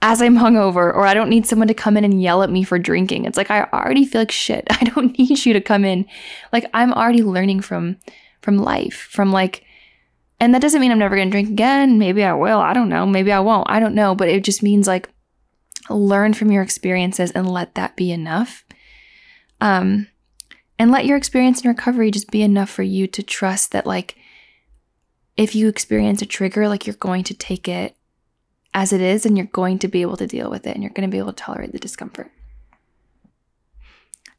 as 0.00 0.20
I'm 0.20 0.36
hungover, 0.36 0.94
or 0.94 1.06
I 1.06 1.14
don't 1.14 1.30
need 1.30 1.46
someone 1.46 1.68
to 1.68 1.74
come 1.74 1.96
in 1.96 2.04
and 2.04 2.22
yell 2.22 2.42
at 2.42 2.50
me 2.50 2.62
for 2.62 2.78
drinking. 2.78 3.24
It's 3.24 3.38
like 3.38 3.50
I 3.50 3.64
already 3.72 4.04
feel 4.04 4.20
like 4.20 4.30
shit. 4.30 4.66
I 4.70 4.84
don't 4.84 5.18
need 5.18 5.44
you 5.44 5.54
to 5.54 5.60
come 5.60 5.84
in. 5.84 6.06
Like 6.52 6.68
I'm 6.74 6.92
already 6.92 7.22
learning 7.22 7.60
from 7.60 7.96
from 8.42 8.58
life, 8.58 9.08
from 9.10 9.32
like 9.32 9.64
and 10.40 10.54
that 10.54 10.60
doesn't 10.60 10.80
mean 10.80 10.92
I'm 10.92 10.98
never 10.98 11.16
going 11.16 11.28
to 11.28 11.32
drink 11.32 11.48
again. 11.48 11.98
Maybe 11.98 12.22
I 12.22 12.34
will. 12.34 12.58
I 12.58 12.74
don't 12.74 12.88
know. 12.88 13.06
Maybe 13.06 13.32
I 13.32 13.40
won't. 13.40 13.70
I 13.70 13.80
don't 13.80 13.94
know, 13.94 14.14
but 14.14 14.28
it 14.28 14.44
just 14.44 14.62
means 14.62 14.86
like 14.86 15.08
learn 15.88 16.34
from 16.34 16.50
your 16.50 16.62
experiences 16.62 17.30
and 17.30 17.48
let 17.48 17.74
that 17.76 17.96
be 17.96 18.12
enough. 18.12 18.64
Um 19.60 20.08
and 20.78 20.90
let 20.90 21.06
your 21.06 21.16
experience 21.16 21.62
in 21.62 21.68
recovery 21.68 22.10
just 22.10 22.30
be 22.30 22.42
enough 22.42 22.70
for 22.70 22.82
you 22.82 23.06
to 23.06 23.22
trust 23.22 23.72
that 23.72 23.86
like 23.86 24.16
if 25.36 25.54
you 25.54 25.68
experience 25.68 26.22
a 26.22 26.26
trigger 26.26 26.68
like 26.68 26.86
you're 26.86 26.96
going 26.96 27.24
to 27.24 27.34
take 27.34 27.68
it 27.68 27.96
as 28.72 28.92
it 28.92 29.00
is 29.00 29.24
and 29.24 29.38
you're 29.38 29.46
going 29.46 29.78
to 29.78 29.88
be 29.88 30.02
able 30.02 30.16
to 30.16 30.26
deal 30.26 30.50
with 30.50 30.66
it 30.66 30.74
and 30.74 30.82
you're 30.82 30.92
going 30.92 31.08
to 31.08 31.12
be 31.12 31.18
able 31.18 31.32
to 31.32 31.42
tolerate 31.42 31.72
the 31.72 31.78
discomfort. 31.78 32.30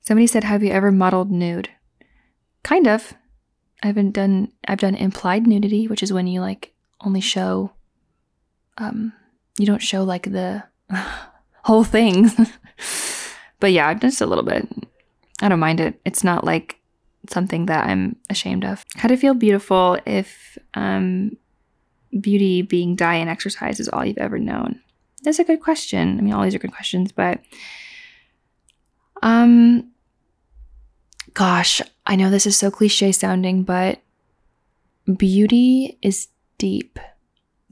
Somebody 0.02 0.28
said, 0.28 0.44
"Have 0.44 0.62
you 0.62 0.72
ever 0.72 0.92
modeled 0.92 1.32
nude?" 1.32 1.70
Kind 2.64 2.88
of. 2.88 3.14
I 3.82 3.88
haven't 3.88 4.12
done 4.12 4.52
I've 4.68 4.80
done 4.80 4.96
implied 4.96 5.48
nudity, 5.48 5.88
which 5.88 6.04
is 6.04 6.14
when 6.14 6.28
you 6.28 6.42
like 6.42 6.74
only 7.02 7.22
show 7.22 7.72
um 8.78 9.14
you 9.58 9.66
don't 9.66 9.82
show 9.82 10.04
like 10.04 10.32
the 10.32 10.64
whole 11.64 11.84
thing. 11.84 12.30
but 13.60 13.72
yeah, 13.72 13.88
I've 13.88 14.00
done 14.02 14.12
just 14.12 14.22
a 14.22 14.26
little 14.26 14.44
bit. 14.44 14.68
I 15.42 15.50
don't 15.50 15.60
mind 15.60 15.80
it. 15.80 16.00
It's 16.06 16.24
not 16.24 16.44
like 16.44 16.80
something 17.30 17.66
that 17.66 17.88
I'm 17.88 18.16
ashamed 18.30 18.66
of. 18.66 18.86
How 18.96 19.08
to 19.08 19.18
feel 19.18 19.34
beautiful 19.34 19.98
if 20.06 20.58
um 20.74 21.38
beauty 22.20 22.62
being 22.62 22.96
diet 22.96 23.22
and 23.22 23.30
exercise 23.30 23.80
is 23.80 23.90
all 23.90 24.06
you've 24.06 24.18
ever 24.18 24.40
known? 24.40 24.82
That's 25.24 25.40
a 25.40 25.44
good 25.44 25.62
question. 25.62 26.18
I 26.18 26.22
mean, 26.22 26.34
all 26.34 26.44
these 26.44 26.56
are 26.56 26.60
good 26.60 26.74
questions, 26.74 27.12
but 27.12 27.42
um 29.22 29.92
gosh, 31.34 31.82
I 32.06 32.16
know 32.16 32.30
this 32.30 32.48
is 32.48 32.56
so 32.56 32.72
cliche 32.72 33.12
sounding, 33.12 33.64
but 33.64 34.00
beauty 35.18 35.98
is 36.02 36.28
deep. 36.58 37.00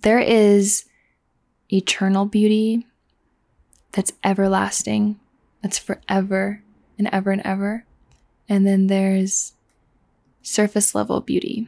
There 0.02 0.20
is 0.20 0.86
eternal 1.72 2.26
beauty 2.26 2.86
that's 3.94 4.12
everlasting, 4.24 5.20
that's 5.62 5.78
forever 5.78 6.62
and 6.98 7.10
ever 7.12 7.32
and 7.32 7.42
ever. 7.44 7.86
And 8.48 8.66
then 8.66 8.88
there's 8.88 9.54
surface 10.42 10.94
level 10.94 11.22
beauty. 11.22 11.68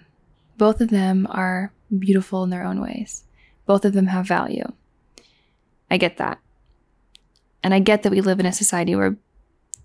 Both 0.58 0.82
of 0.82 0.90
them 0.90 1.28
are 1.30 1.72
beautiful 1.98 2.44
in 2.44 2.50
their 2.50 2.66
own 2.66 2.82
ways. 2.82 3.24
Both 3.66 3.86
of 3.86 3.94
them 3.94 4.08
have 4.08 4.28
value. 4.28 4.72
I 5.90 5.98
get 5.98 6.18
that. 6.18 6.40
And 7.64 7.74
I 7.74 7.80
get 7.80 8.04
that 8.04 8.12
we 8.12 8.22
live 8.22 8.40
in 8.40 8.46
a 8.46 8.54
society 8.54 8.96
where 8.96 9.18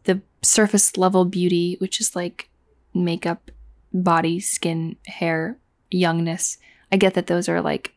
the 0.04 0.20
surface 0.42 0.96
level 0.96 1.24
beauty, 1.24 1.76
which 1.78 2.00
is 2.00 2.14
like 2.14 2.48
makeup, 2.92 3.50
body, 3.92 4.40
skin, 4.40 4.96
hair, 5.06 5.56
youngness, 5.90 6.58
I 6.92 6.96
get 6.96 7.14
that 7.14 7.26
those 7.26 7.48
are 7.48 7.60
like 7.60 7.94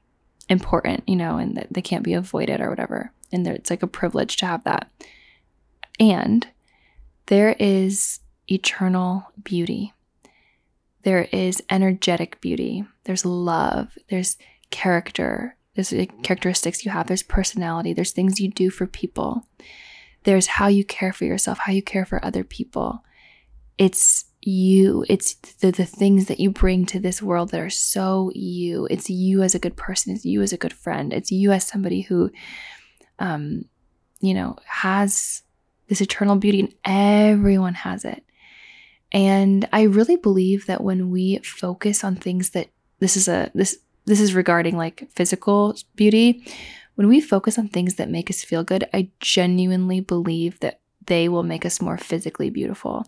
important, 0.50 1.04
you 1.08 1.16
know, 1.16 1.38
and 1.38 1.58
that 1.58 1.68
they 1.72 1.82
can't 1.82 2.04
be 2.04 2.14
avoided 2.14 2.62
or 2.62 2.70
whatever. 2.70 3.12
And 3.32 3.48
it's 3.48 3.70
like 3.70 3.84
a 3.84 3.88
privilege 3.88 4.38
to 4.38 4.46
have 4.46 4.64
that. 4.64 4.90
And 6.00 6.48
there 7.28 7.56
is 7.60 8.20
eternal 8.48 9.26
beauty. 9.44 9.94
There 11.04 11.28
is 11.32 11.62
energetic 11.70 12.40
beauty. 12.42 12.86
There's 13.04 13.26
love. 13.26 13.98
There's 14.10 14.38
character. 14.72 15.58
There's 15.76 15.94
characteristics 16.24 16.86
you 16.86 16.92
have. 16.92 17.08
There's 17.08 17.24
personality. 17.24 17.94
There's 17.94 18.12
things 18.12 18.40
you 18.40 18.50
do 18.50 18.70
for 18.70 18.88
people. 18.88 19.46
There's 20.24 20.48
how 20.48 20.68
you 20.68 20.86
care 20.86 21.12
for 21.12 21.26
yourself, 21.26 21.60
how 21.60 21.74
you 21.74 21.82
care 21.82 22.06
for 22.06 22.24
other 22.24 22.44
people. 22.44 23.04
It's 23.78 24.26
you. 24.42 25.06
It's 25.10 25.34
the, 25.34 25.72
the 25.72 25.86
things 25.86 26.28
that 26.28 26.40
you 26.40 26.52
bring 26.52 26.86
to 26.88 27.00
this 27.00 27.22
world 27.22 27.52
that 27.52 27.60
are 27.60 27.70
so 27.70 28.32
you. 28.34 28.88
It's 28.90 29.10
you 29.10 29.42
as 29.42 29.56
a 29.56 29.60
good 29.60 29.76
person. 29.76 30.14
It's 30.14 30.26
you 30.26 30.42
as 30.42 30.54
a 30.54 30.58
good 30.58 30.74
friend. 30.74 31.12
It's 31.12 31.32
you 31.32 31.52
as 31.52 31.66
somebody 31.66 32.02
who, 32.02 32.32
um, 33.20 33.66
you 34.22 34.34
know, 34.34 34.58
has 34.66 35.44
this 35.88 36.02
eternal 36.02 36.36
beauty 36.36 36.60
and 36.60 36.74
everyone 36.86 37.74
has 37.74 38.06
it. 38.06 38.24
And 39.12 39.68
I 39.72 39.84
really 39.84 40.16
believe 40.16 40.66
that 40.66 40.84
when 40.84 41.12
we 41.12 41.38
focus 41.40 42.04
on 42.04 42.16
things 42.16 42.52
that 42.52 42.70
this 43.00 43.16
is 43.16 43.28
a 43.28 43.52
this 43.54 43.78
this 44.06 44.20
is 44.20 44.34
regarding 44.34 44.76
like 44.76 45.08
physical 45.12 45.76
beauty, 45.96 46.46
when 46.96 47.08
we 47.08 47.22
focus 47.22 47.58
on 47.58 47.68
things 47.68 47.96
that 47.96 48.10
make 48.10 48.30
us 48.30 48.44
feel 48.44 48.64
good, 48.64 48.88
I 48.94 49.10
genuinely 49.20 50.00
believe 50.00 50.60
that 50.60 50.80
they 51.06 51.30
will 51.30 51.44
make 51.44 51.66
us 51.66 51.82
more 51.82 51.98
physically 51.98 52.50
beautiful. 52.50 53.06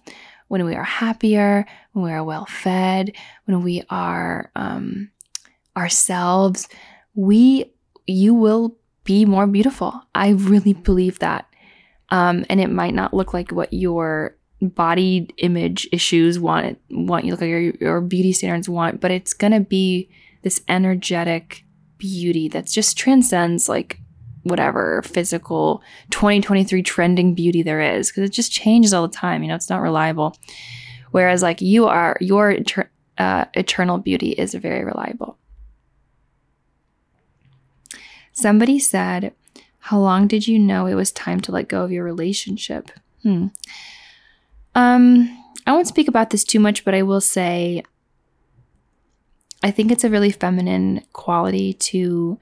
When 0.48 0.64
we 0.66 0.76
are 0.76 0.84
happier, 0.84 1.66
when 1.94 2.06
we 2.06 2.12
are 2.12 2.24
well 2.24 2.46
fed, 2.46 3.14
when 3.46 3.64
we 3.64 3.84
are 3.90 4.52
um, 4.56 5.10
ourselves, 5.76 6.70
we 7.16 7.72
you 8.06 8.34
will 8.34 8.78
be 9.04 9.26
more 9.26 9.48
beautiful. 9.48 10.02
I 10.14 10.30
really 10.30 10.74
believe 10.74 11.20
that. 11.20 11.48
Um, 12.10 12.46
and 12.50 12.60
it 12.62 12.70
might 12.70 12.94
not 12.94 13.14
look 13.14 13.34
like 13.34 13.52
what 13.52 13.74
your 13.74 14.36
body 14.62 15.30
image 15.38 15.88
issues 15.92 16.40
want 16.40 16.80
want 16.90 17.26
you 17.26 17.32
look 17.32 17.42
like 17.42 17.80
your, 17.80 18.02
beauty 18.02 18.32
standards 18.32 18.70
want 18.70 19.02
but 19.02 19.12
it's 19.12 19.34
gonna 19.34 19.60
be 19.60 20.10
this 20.44 20.62
energetic 20.70 21.66
beauty 21.98 22.48
that 22.48 22.66
just 22.66 22.98
transcends 22.98 23.68
like 23.68 24.00
whatever 24.44 25.02
physical 25.04 25.84
2023 26.12 26.82
trending 26.84 27.36
beauty 27.36 27.62
there 27.62 27.82
is 27.82 28.10
because 28.10 28.24
it 28.24 28.34
just 28.34 28.52
changes 28.52 28.94
all 28.94 29.06
the 29.06 29.14
time 29.14 29.44
you 29.44 29.50
know 29.50 29.56
it's 29.56 29.70
not 29.70 29.82
reliable. 29.82 30.38
Whereas 31.16 31.42
like 31.42 31.62
you 31.62 31.88
are 31.88 32.18
your 32.20 32.58
uh, 33.18 33.46
eternal 33.54 33.98
beauty 34.00 34.32
is 34.32 34.54
very 34.54 34.84
reliable. 34.84 35.38
Somebody 38.34 38.80
said 38.80 39.34
how 39.90 40.00
long 40.00 40.28
did 40.28 40.48
you 40.48 40.58
know 40.60 40.86
it 40.86 40.96
was 40.96 41.12
time 41.12 41.40
to 41.40 41.52
let 41.52 41.68
go 41.68 41.84
of 41.84 41.92
your 41.92 42.04
relationship 42.04 42.92
hmm 43.24 43.48
um, 44.76 45.42
I 45.66 45.72
won't 45.72 45.88
speak 45.88 46.08
about 46.08 46.30
this 46.30 46.44
too 46.44 46.60
much, 46.60 46.84
but 46.86 46.94
I 46.94 47.02
will 47.02 47.22
say 47.22 47.84
I 49.64 49.72
think 49.72 49.92
it's 49.92 50.04
a 50.04 50.10
really 50.10 50.32
feminine 50.32 51.02
quality 51.14 51.74
to 51.74 52.38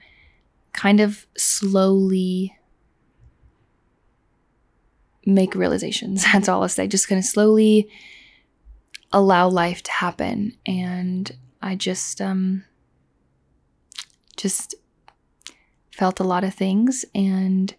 kind 0.72 1.00
of 1.00 1.26
slowly 1.38 2.54
make 5.24 5.54
realizations. 5.54 6.24
That's 6.32 6.48
all 6.48 6.62
I'll 6.62 6.68
say. 6.68 6.86
Just 6.86 7.08
kind 7.08 7.18
of 7.18 7.24
slowly 7.24 7.88
allow 9.10 9.48
life 9.48 9.82
to 9.84 9.90
happen. 9.92 10.54
And 10.66 11.30
I 11.62 11.76
just, 11.76 12.20
um, 12.20 12.64
just 14.36 14.74
felt 15.94 16.20
a 16.20 16.24
lot 16.24 16.44
of 16.44 16.52
things 16.52 17.04
and 17.14 17.74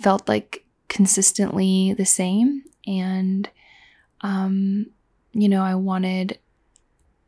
felt 0.00 0.28
like 0.28 0.64
consistently 0.88 1.94
the 1.94 2.04
same. 2.04 2.62
And, 2.86 3.48
um, 4.20 4.86
you 5.32 5.48
know, 5.48 5.62
I 5.62 5.74
wanted, 5.74 6.38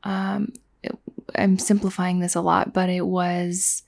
um, 0.02 0.52
it, 0.82 0.92
I'm 1.34 1.58
simplifying 1.58 2.20
this 2.20 2.34
a 2.34 2.42
lot, 2.42 2.74
but 2.74 2.90
it 2.90 3.06
was, 3.06 3.82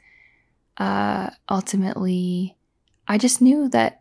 uh, 0.79 1.31
ultimately, 1.51 2.57
I 3.07 3.19
just 3.19 3.43
knew 3.43 3.69
that 3.69 4.01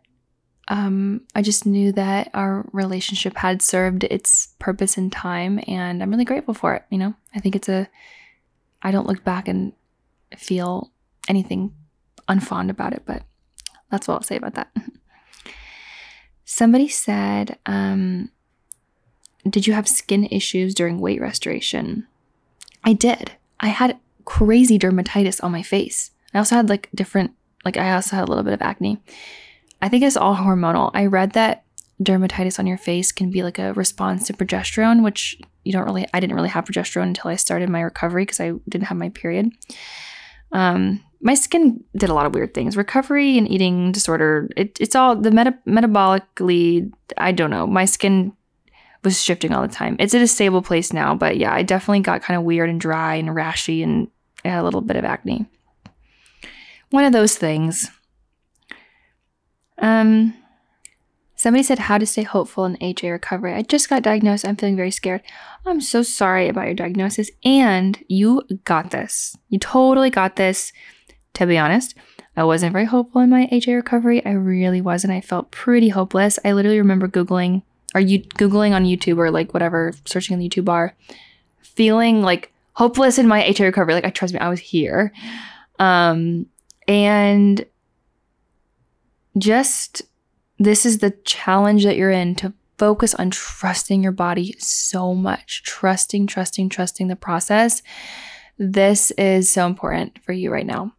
um, 0.68 1.22
I 1.36 1.44
just 1.44 1.68
knew 1.68 1.92
that 1.92 2.32
our 2.34 2.68
relationship 2.72 3.38
had 3.38 3.62
served 3.62 4.04
its 4.06 4.48
purpose 4.58 4.98
in 4.98 5.12
time, 5.12 5.60
and 5.68 6.02
I'm 6.02 6.10
really 6.10 6.26
grateful 6.26 6.56
for 6.56 6.74
it. 6.74 6.84
You 6.90 6.98
know, 6.98 7.14
I 7.36 7.40
think 7.40 7.56
it's 7.56 7.70
a, 7.70 7.88
I 8.82 8.90
don't 8.90 9.06
look 9.06 9.24
back 9.24 9.48
and 9.48 9.74
feel 10.36 10.92
anything 11.30 11.72
unfond 12.30 12.70
about 12.70 12.94
it, 12.94 13.04
but 13.06 13.24
that's 13.90 14.08
what 14.08 14.16
I'll 14.16 14.24
say 14.24 14.38
about 14.38 14.56
that. 14.56 14.72
Somebody 16.46 16.88
said, 16.88 17.58
um, 17.66 18.32
Did 19.50 19.68
you 19.68 19.74
have 19.74 19.88
skin 19.88 20.26
issues 20.26 20.74
during 20.74 21.00
weight 21.00 21.22
restoration? 21.22 22.08
I 22.84 22.94
did. 22.94 23.32
I 23.60 23.68
had 23.70 23.98
crazy 24.26 24.78
dermatitis 24.78 25.44
on 25.44 25.52
my 25.52 25.62
face. 25.62 26.12
I 26.34 26.38
also 26.38 26.56
had 26.56 26.70
like 26.70 26.90
different, 26.94 27.32
like, 27.64 27.78
I 27.78 27.94
also 27.94 28.16
had 28.16 28.28
a 28.28 28.32
little 28.32 28.44
bit 28.44 28.54
of 28.54 28.62
acne. 28.62 29.02
I 29.82 29.90
think 29.90 30.04
it's 30.04 30.18
all 30.18 30.36
hormonal. 30.36 30.92
I 30.94 31.06
read 31.06 31.32
that 31.32 31.64
dermatitis 32.04 32.60
on 32.60 32.68
your 32.68 32.78
face 32.78 33.12
can 33.12 33.32
be 33.32 33.42
like 33.44 33.58
a 33.58 33.74
response 33.74 34.28
to 34.28 34.34
progesterone, 34.34 35.04
which 35.04 35.40
you 35.64 35.72
don't 35.72 35.86
really, 35.86 36.06
I 36.14 36.20
didn't 36.20 36.36
really 36.36 36.50
have 36.50 36.66
progesterone 36.66 37.04
until 37.04 37.32
I 37.32 37.36
started 37.36 37.70
my 37.70 37.82
recovery 37.82 38.24
because 38.24 38.40
I 38.40 38.54
didn't 38.68 38.88
have 38.88 38.98
my 38.98 39.10
period. 39.10 39.52
Um, 40.52 41.04
my 41.26 41.34
skin 41.34 41.84
did 41.98 42.12
a 42.12 42.14
lot 42.14 42.28
of 42.28 42.36
weird 42.36 42.54
things. 42.54 42.78
Recovery 42.78 43.36
and 43.40 43.50
eating 43.50 43.92
disorder, 43.92 44.48
it, 44.56 44.78
it's 44.80 44.94
all 44.94 45.16
the 45.16 45.32
meta- 45.32 45.58
metabolically, 45.68 46.92
I 47.18 47.32
don't 47.32 47.50
know. 47.50 47.66
My 47.66 47.86
skin 47.86 48.32
was 49.04 49.20
shifting 49.20 49.52
all 49.52 49.64
the 49.64 49.74
time. 49.74 49.96
It's 49.98 50.14
at 50.14 50.22
a 50.22 50.28
stable 50.28 50.62
place 50.62 50.94
now, 50.94 51.16
but 51.16 51.38
yeah, 51.38 51.52
I 51.52 51.64
definitely 51.64 52.02
got 52.02 52.22
kind 52.22 52.38
of 52.38 52.44
weird 52.44 52.70
and 52.70 52.80
dry 52.80 53.16
and 53.16 53.30
rashy 53.30 53.82
and 53.82 54.08
had 54.44 54.60
a 54.60 54.64
little 54.64 54.82
bit 54.82 54.98
of 54.98 55.04
acne. 55.04 55.48
One 56.92 57.06
of 57.06 57.12
those 57.12 57.36
things. 57.36 57.90
Um, 59.80 60.36
somebody 61.36 61.64
said 61.64 61.80
how 61.80 61.98
to 61.98 62.06
stay 62.06 62.22
hopeful 62.22 62.66
in 62.66 62.78
HA 62.80 63.10
recovery. 63.10 63.56
I 63.56 63.64
just 63.64 63.90
got 63.90 64.04
diagnosed. 64.04 64.46
I'm 64.46 64.58
feeling 64.58 64.76
very 64.76 64.92
scared. 64.92 65.24
I'm 65.66 65.82
so 65.82 66.04
sorry 66.04 66.50
about 66.50 66.68
your 66.68 66.76
diagnosis, 66.76 67.32
and 67.44 67.98
you 68.08 68.44
got 68.64 68.92
this. 68.92 69.36
You 69.50 69.58
totally 69.58 70.12
got 70.12 70.36
this. 70.36 70.72
To 71.36 71.46
be 71.46 71.58
honest, 71.58 71.96
I 72.36 72.44
wasn't 72.44 72.74
very 72.74 72.86
hopeful 72.86 73.22
in 73.22 73.30
my 73.30 73.48
HA 73.52 73.76
recovery. 73.76 74.26
I 74.26 74.32
really 74.32 74.82
wasn't. 74.82 75.14
I 75.14 75.22
felt 75.22 75.52
pretty 75.52 75.90
hopeless. 75.90 76.40
I 76.44 76.54
literally 76.54 76.80
remember 76.80 77.08
googling 77.08 77.64
or 77.94 78.02
you 78.02 78.22
googling 78.22 78.74
on 78.74 78.84
YouTube 78.84 79.18
or 79.18 79.32
like 79.32 79.54
whatever, 79.54 79.94
searching 80.06 80.34
on 80.34 80.40
the 80.40 80.50
YouTube 80.50 80.66
bar, 80.66 80.96
feeling 81.62 82.22
like 82.22 82.52
hopeless 82.74 83.18
in 83.18 83.28
my 83.28 83.44
HA 83.44 83.66
recovery. 83.66 83.94
Like 83.94 84.06
I 84.06 84.10
trust 84.10 84.34
me, 84.34 84.40
I 84.40 84.50
was 84.50 84.60
here. 84.60 85.14
Um, 85.80 86.48
and 86.88 87.66
just 89.38 90.02
this 90.60 90.86
is 90.86 91.00
the 91.00 91.12
challenge 91.26 91.84
that 91.84 91.98
you're 91.98 92.12
in 92.12 92.36
to 92.36 92.54
focus 92.78 93.16
on 93.16 93.30
trusting 93.30 94.04
your 94.04 94.12
body 94.12 94.56
so 94.60 95.14
much, 95.14 95.64
trusting, 95.64 96.28
trusting, 96.28 96.70
trusting 96.70 97.08
the 97.08 97.16
process. 97.16 97.82
This 98.58 99.12
is 99.12 99.50
so 99.50 99.66
important 99.66 100.20
for 100.24 100.34
you 100.34 100.52
right 100.52 100.66
now. 100.66 100.94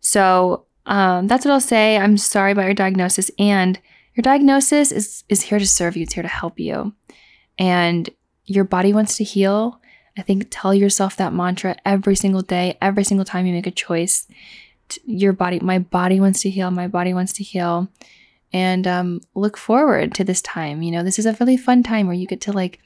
So 0.00 0.66
um, 0.86 1.26
that's 1.26 1.44
what 1.44 1.52
I'll 1.52 1.60
say. 1.60 1.96
I'm 1.96 2.16
sorry 2.16 2.52
about 2.52 2.64
your 2.64 2.74
diagnosis, 2.74 3.30
and 3.38 3.78
your 4.14 4.22
diagnosis 4.22 4.92
is 4.92 5.24
is 5.28 5.42
here 5.42 5.58
to 5.58 5.66
serve 5.66 5.96
you. 5.96 6.04
It's 6.04 6.14
here 6.14 6.22
to 6.22 6.28
help 6.28 6.58
you, 6.58 6.94
and 7.58 8.08
your 8.44 8.64
body 8.64 8.92
wants 8.92 9.16
to 9.16 9.24
heal. 9.24 9.80
I 10.16 10.22
think 10.22 10.48
tell 10.50 10.74
yourself 10.74 11.16
that 11.16 11.32
mantra 11.32 11.76
every 11.84 12.16
single 12.16 12.42
day, 12.42 12.76
every 12.82 13.04
single 13.04 13.24
time 13.24 13.46
you 13.46 13.52
make 13.52 13.68
a 13.68 13.70
choice 13.70 14.26
your 15.04 15.32
body, 15.32 15.60
my 15.60 15.78
body 15.78 16.20
wants 16.20 16.42
to 16.42 16.50
heal, 16.50 16.70
my 16.70 16.88
body 16.88 17.12
wants 17.12 17.32
to 17.34 17.44
heal. 17.44 17.88
And 18.52 18.86
um, 18.86 19.20
look 19.34 19.56
forward 19.56 20.14
to 20.14 20.24
this 20.24 20.40
time. 20.40 20.82
You 20.82 20.90
know, 20.90 21.02
this 21.02 21.18
is 21.18 21.26
a 21.26 21.36
really 21.38 21.56
fun 21.56 21.82
time 21.82 22.06
where 22.06 22.16
you 22.16 22.26
get 22.26 22.40
to 22.42 22.52
like 22.52 22.78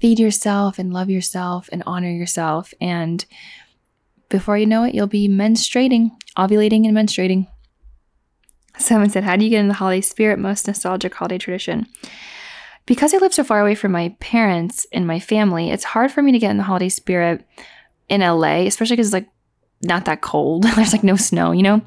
feed 0.00 0.20
yourself 0.20 0.78
and 0.78 0.92
love 0.92 1.10
yourself 1.10 1.68
and 1.72 1.82
honor 1.86 2.10
yourself. 2.10 2.72
And 2.80 3.24
before 4.28 4.56
you 4.56 4.66
know 4.66 4.84
it, 4.84 4.94
you'll 4.94 5.08
be 5.08 5.28
menstruating, 5.28 6.12
ovulating, 6.36 6.86
and 6.86 6.96
menstruating. 6.96 7.46
Someone 8.78 9.10
said, 9.10 9.24
How 9.24 9.36
do 9.36 9.44
you 9.44 9.50
get 9.50 9.60
in 9.60 9.68
the 9.68 9.74
holiday 9.74 10.00
spirit? 10.00 10.38
Most 10.38 10.66
nostalgic 10.66 11.14
holiday 11.14 11.38
tradition. 11.38 11.86
Because 12.86 13.14
I 13.14 13.18
live 13.18 13.34
so 13.34 13.44
far 13.44 13.60
away 13.60 13.74
from 13.74 13.92
my 13.92 14.14
parents 14.18 14.86
and 14.92 15.06
my 15.06 15.20
family, 15.20 15.70
it's 15.70 15.84
hard 15.84 16.10
for 16.10 16.22
me 16.22 16.32
to 16.32 16.38
get 16.38 16.50
in 16.50 16.56
the 16.56 16.64
holiday 16.64 16.88
spirit 16.88 17.46
in 18.08 18.20
LA, 18.20 18.66
especially 18.66 18.96
because 18.96 19.08
it's 19.08 19.14
like 19.14 19.28
not 19.82 20.04
that 20.06 20.20
cold. 20.20 20.62
There's 20.76 20.92
like 20.92 21.04
no 21.04 21.16
snow, 21.16 21.52
you 21.52 21.62
know? 21.62 21.80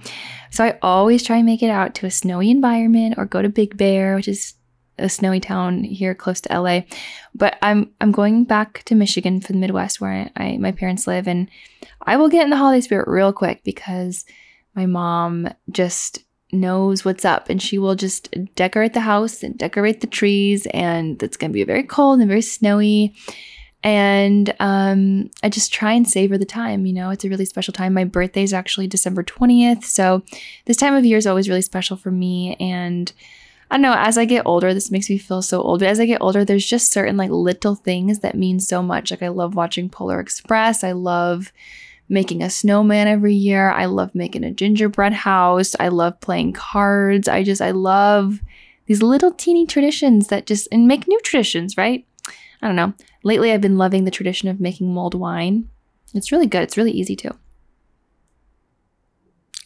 So 0.52 0.64
I 0.64 0.78
always 0.82 1.24
try 1.24 1.38
and 1.38 1.46
make 1.46 1.62
it 1.62 1.70
out 1.70 1.96
to 1.96 2.06
a 2.06 2.12
snowy 2.12 2.50
environment 2.50 3.16
or 3.18 3.26
go 3.26 3.42
to 3.42 3.50
Big 3.50 3.76
Bear, 3.76 4.16
which 4.16 4.28
is 4.28 4.54
a 4.98 5.10
snowy 5.10 5.40
town 5.40 5.84
here 5.84 6.16
close 6.16 6.42
to 6.42 6.60
LA. 6.60 6.82
But 7.34 7.58
I'm 7.62 7.92
I'm 8.02 8.12
going 8.12 8.46
back 8.46 8.84
to 8.86 8.96
Michigan 8.96 9.42
for 9.42 9.54
the 9.54 9.60
Midwest 9.60 10.00
where 10.00 10.30
I, 10.36 10.44
I 10.44 10.58
my 10.58 10.72
parents 10.72 11.08
live 11.08 11.28
and 11.28 11.50
I 12.02 12.18
will 12.18 12.30
get 12.30 12.44
in 12.44 12.50
the 12.50 12.58
holiday 12.58 12.82
spirit 12.82 13.08
real 13.08 13.34
quick 13.34 13.64
because 13.64 14.26
my 14.76 14.86
mom 14.86 15.50
just 15.72 16.20
knows 16.52 17.04
what's 17.04 17.26
up 17.26 17.50
and 17.50 17.62
she 17.62 17.78
will 17.78 17.96
just 17.96 18.34
decorate 18.56 18.94
the 18.94 19.02
house 19.02 19.44
and 19.44 19.58
decorate 19.58 20.02
the 20.02 20.08
trees 20.08 20.68
and 20.68 21.22
it's 21.22 21.38
going 21.38 21.52
to 21.52 21.54
be 21.54 21.64
very 21.64 21.84
cold 21.84 22.20
and 22.20 22.30
very 22.30 22.42
snowy 22.42 23.14
and 23.86 24.52
um, 24.60 25.30
I 25.44 25.50
just 25.50 25.72
try 25.72 25.94
and 25.94 26.10
savor 26.10 26.40
the 26.40 26.46
time. 26.46 26.88
You 26.88 26.94
know, 26.94 27.12
it's 27.12 27.24
a 27.24 27.30
really 27.30 27.46
special 27.46 27.72
time. 27.72 27.94
My 27.94 28.04
birthday 28.04 28.42
is 28.42 28.52
actually 28.52 28.88
December 28.88 29.24
20th. 29.24 29.84
So 29.84 30.24
this 30.66 30.76
time 30.76 30.96
of 30.96 31.06
year 31.06 31.20
is 31.20 31.28
always 31.28 31.48
really 31.48 31.62
special 31.62 31.96
for 31.96 32.10
me. 32.10 32.56
And 32.60 33.14
I 33.70 33.76
don't 33.76 33.82
know, 33.82 33.96
as 33.98 34.18
I 34.18 34.26
get 34.26 34.46
older, 34.46 34.74
this 34.74 34.92
makes 34.92 35.10
me 35.10 35.18
feel 35.18 35.42
so 35.42 35.62
old. 35.62 35.80
But 35.80 35.90
as 35.90 36.00
I 36.00 36.06
get 36.06 36.22
older, 36.22 36.46
there's 36.46 36.66
just 36.66 36.92
certain 36.92 37.18
like 37.18 37.32
little 37.32 37.76
things 37.76 38.20
that 38.20 38.36
mean 38.38 38.60
so 38.60 38.84
much. 38.84 39.12
Like 39.12 39.24
I 39.24 39.30
love 39.30 39.56
watching 39.56 39.90
Polar 39.90 40.20
Express. 40.20 40.84
I 40.84 40.92
love 40.92 41.52
making 42.08 42.44
a 42.44 42.50
snowman 42.50 43.08
every 43.08 43.34
year. 43.34 43.72
I 43.72 43.86
love 43.86 44.14
making 44.14 44.44
a 44.44 44.52
gingerbread 44.52 45.14
house. 45.14 45.76
I 45.80 45.88
love 45.88 46.20
playing 46.22 46.54
cards. 46.54 47.28
I 47.28 47.44
just, 47.44 47.62
I 47.62 47.72
love 47.72 48.40
these 48.86 49.02
little 49.02 49.32
teeny 49.32 49.66
traditions 49.66 50.28
that 50.28 50.46
just, 50.46 50.68
and 50.72 50.88
make 50.88 51.08
new 51.08 51.20
traditions, 51.22 51.76
right? 51.76 52.06
I 52.62 52.68
don't 52.68 52.76
know. 52.76 52.94
Lately, 53.24 53.52
I've 53.52 53.62
been 53.62 53.80
loving 53.80 54.06
the 54.06 54.12
tradition 54.12 54.50
of 54.50 54.60
making 54.60 54.94
mulled 54.94 55.16
wine. 55.16 55.70
It's 56.14 56.32
really 56.32 56.48
good, 56.48 56.62
it's 56.62 56.78
really 56.78 56.92
easy 56.92 57.16
too. 57.16 57.32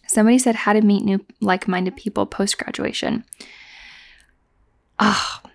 Somebody 0.08 0.40
said 0.40 0.56
how 0.56 0.74
to 0.74 0.82
meet 0.82 1.04
new 1.04 1.24
like 1.40 1.68
minded 1.68 1.96
people 1.96 2.26
post 2.26 2.58
graduation. 2.58 3.26
Ah, 5.00 5.42
oh, 5.44 5.50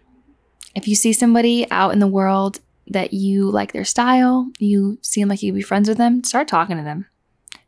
if 0.75 0.89
you 0.89 0.95
see 0.95 1.13
somebody 1.13 1.71
out 1.71 1.93
in 1.93 1.99
the 1.99 2.07
world 2.07 2.61
that 2.89 3.13
you 3.13 3.51
like 3.51 3.73
their 3.73 3.85
style, 3.85 4.51
you 4.59 4.99
seem 5.03 5.29
like 5.29 5.43
you'd 5.43 5.55
be 5.55 5.63
friends 5.63 5.89
with 5.89 5.99
them, 5.99 6.25
start 6.25 6.49
talking 6.49 6.77
to 6.77 6.83
them. 6.83 7.07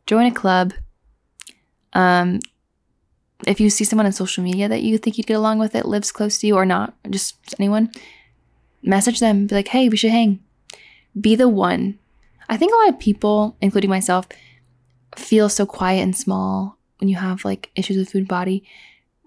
Join 0.05 0.25
a 0.25 0.33
club. 0.33 0.73
Um, 1.93 2.39
if 3.45 3.59
you 3.59 3.69
see 3.69 3.83
someone 3.83 4.05
on 4.05 4.11
social 4.11 4.43
media 4.43 4.67
that 4.67 4.81
you 4.81 4.97
think 4.97 5.17
you'd 5.17 5.27
get 5.27 5.35
along 5.35 5.59
with 5.59 5.73
that 5.73 5.87
lives 5.87 6.11
close 6.11 6.39
to 6.39 6.47
you 6.47 6.55
or 6.55 6.65
not, 6.65 6.93
just 7.09 7.35
anyone, 7.59 7.91
message 8.81 9.19
them, 9.19 9.47
be 9.47 9.55
like, 9.55 9.67
hey, 9.67 9.89
we 9.89 9.97
should 9.97 10.11
hang. 10.11 10.39
Be 11.19 11.35
the 11.35 11.49
one. 11.49 11.99
I 12.49 12.57
think 12.57 12.71
a 12.73 12.77
lot 12.77 12.89
of 12.89 12.99
people, 12.99 13.55
including 13.61 13.89
myself, 13.89 14.27
feel 15.15 15.49
so 15.49 15.65
quiet 15.65 16.01
and 16.01 16.15
small 16.15 16.77
when 16.99 17.09
you 17.09 17.17
have 17.17 17.45
like 17.45 17.69
issues 17.75 17.97
with 17.97 18.11
food 18.11 18.27
body. 18.27 18.63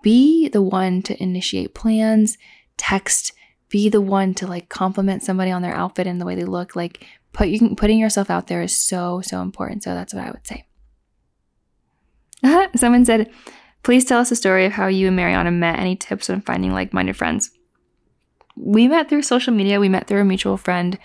Be 0.03 0.49
the 0.49 0.63
one 0.63 1.03
to 1.03 1.23
initiate 1.23 1.75
plans, 1.75 2.39
text, 2.77 3.33
be 3.69 3.89
the 3.89 4.01
one 4.01 4.35
to 4.35 4.47
like 4.47 4.69
compliment 4.69 5.23
somebody 5.23 5.51
on 5.51 5.63
their 5.63 5.75
outfit 5.75 6.07
and 6.07 6.21
the 6.21 6.25
way 6.25 6.35
they 6.35 6.45
look. 6.45 6.75
Like 6.75 7.07
put 7.33 7.49
you 7.49 7.75
putting 7.77 7.99
yourself 7.99 8.31
out 8.31 8.47
there 8.49 8.63
is 8.63 8.77
so, 8.77 9.21
so 9.21 9.43
important. 9.43 9.83
So 9.85 9.95
that's 9.95 10.15
what 10.15 10.25
I 10.25 10.31
would 10.31 10.47
say. 10.47 10.65
Someone 12.77 13.05
said, 13.05 13.31
please 13.83 14.05
tell 14.05 14.21
us 14.21 14.31
a 14.31 14.37
story 14.37 14.65
of 14.65 14.73
how 14.73 14.87
you 14.87 15.09
and 15.09 15.17
Mariana 15.17 15.51
met. 15.51 15.79
Any 15.79 15.97
tips 15.97 16.31
on 16.31 16.41
finding 16.41 16.73
like-minded 16.73 17.17
friends? 17.17 17.51
we 18.61 18.89
met 18.89 19.09
through 19.09 19.23
social 19.23 19.55
media, 19.55 19.81
we 19.81 19.89
met 19.89 20.07
through 20.07 20.21
a 20.21 20.25
mutual 20.25 20.57
friend, 20.57 20.99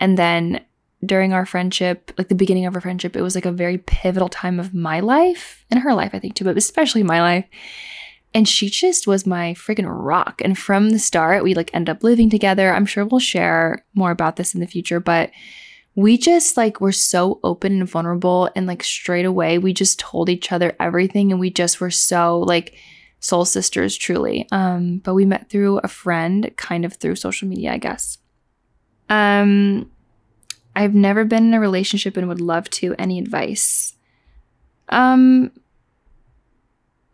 and 0.00 0.16
then 0.16 0.60
during 1.04 1.32
our 1.32 1.44
friendship, 1.44 2.12
like 2.16 2.28
the 2.28 2.34
beginning 2.34 2.66
of 2.66 2.74
our 2.74 2.80
friendship, 2.80 3.16
it 3.16 3.22
was 3.22 3.34
like 3.34 3.44
a 3.44 3.52
very 3.52 3.78
pivotal 3.78 4.28
time 4.28 4.58
of 4.58 4.72
my 4.72 5.00
life 5.00 5.64
and 5.70 5.80
her 5.80 5.92
life, 5.92 6.12
I 6.14 6.18
think 6.18 6.34
too, 6.34 6.44
but 6.44 6.56
especially 6.56 7.02
my 7.02 7.20
life. 7.20 7.44
And 8.34 8.48
she 8.48 8.68
just 8.68 9.06
was 9.06 9.26
my 9.26 9.54
freaking 9.54 9.86
rock. 9.88 10.42
And 10.44 10.58
from 10.58 10.90
the 10.90 10.98
start, 10.98 11.44
we 11.44 11.54
like 11.54 11.70
end 11.72 11.88
up 11.88 12.02
living 12.02 12.28
together. 12.28 12.72
I'm 12.72 12.84
sure 12.84 13.06
we'll 13.06 13.20
share 13.20 13.84
more 13.94 14.10
about 14.10 14.36
this 14.36 14.54
in 14.54 14.60
the 14.60 14.66
future, 14.66 14.98
but 14.98 15.30
we 15.94 16.18
just 16.18 16.56
like 16.56 16.80
were 16.80 16.92
so 16.92 17.38
open 17.44 17.80
and 17.80 17.88
vulnerable 17.88 18.50
and 18.56 18.66
like 18.66 18.82
straight 18.82 19.24
away 19.24 19.58
we 19.58 19.72
just 19.72 19.98
told 19.98 20.28
each 20.28 20.50
other 20.50 20.74
everything 20.80 21.30
and 21.30 21.40
we 21.40 21.50
just 21.50 21.80
were 21.80 21.90
so 21.90 22.40
like 22.40 22.76
soul 23.20 23.44
sisters 23.44 23.96
truly. 23.96 24.46
Um 24.50 24.98
but 24.98 25.14
we 25.14 25.24
met 25.24 25.48
through 25.48 25.78
a 25.78 25.88
friend 25.88 26.50
kind 26.56 26.84
of 26.84 26.94
through 26.94 27.16
social 27.16 27.48
media, 27.48 27.72
I 27.72 27.78
guess. 27.78 28.18
Um 29.08 29.90
I've 30.76 30.94
never 30.94 31.24
been 31.24 31.46
in 31.46 31.54
a 31.54 31.60
relationship 31.60 32.16
and 32.16 32.28
would 32.28 32.40
love 32.40 32.68
to 32.70 32.94
any 32.98 33.18
advice. 33.18 33.94
Um 34.88 35.52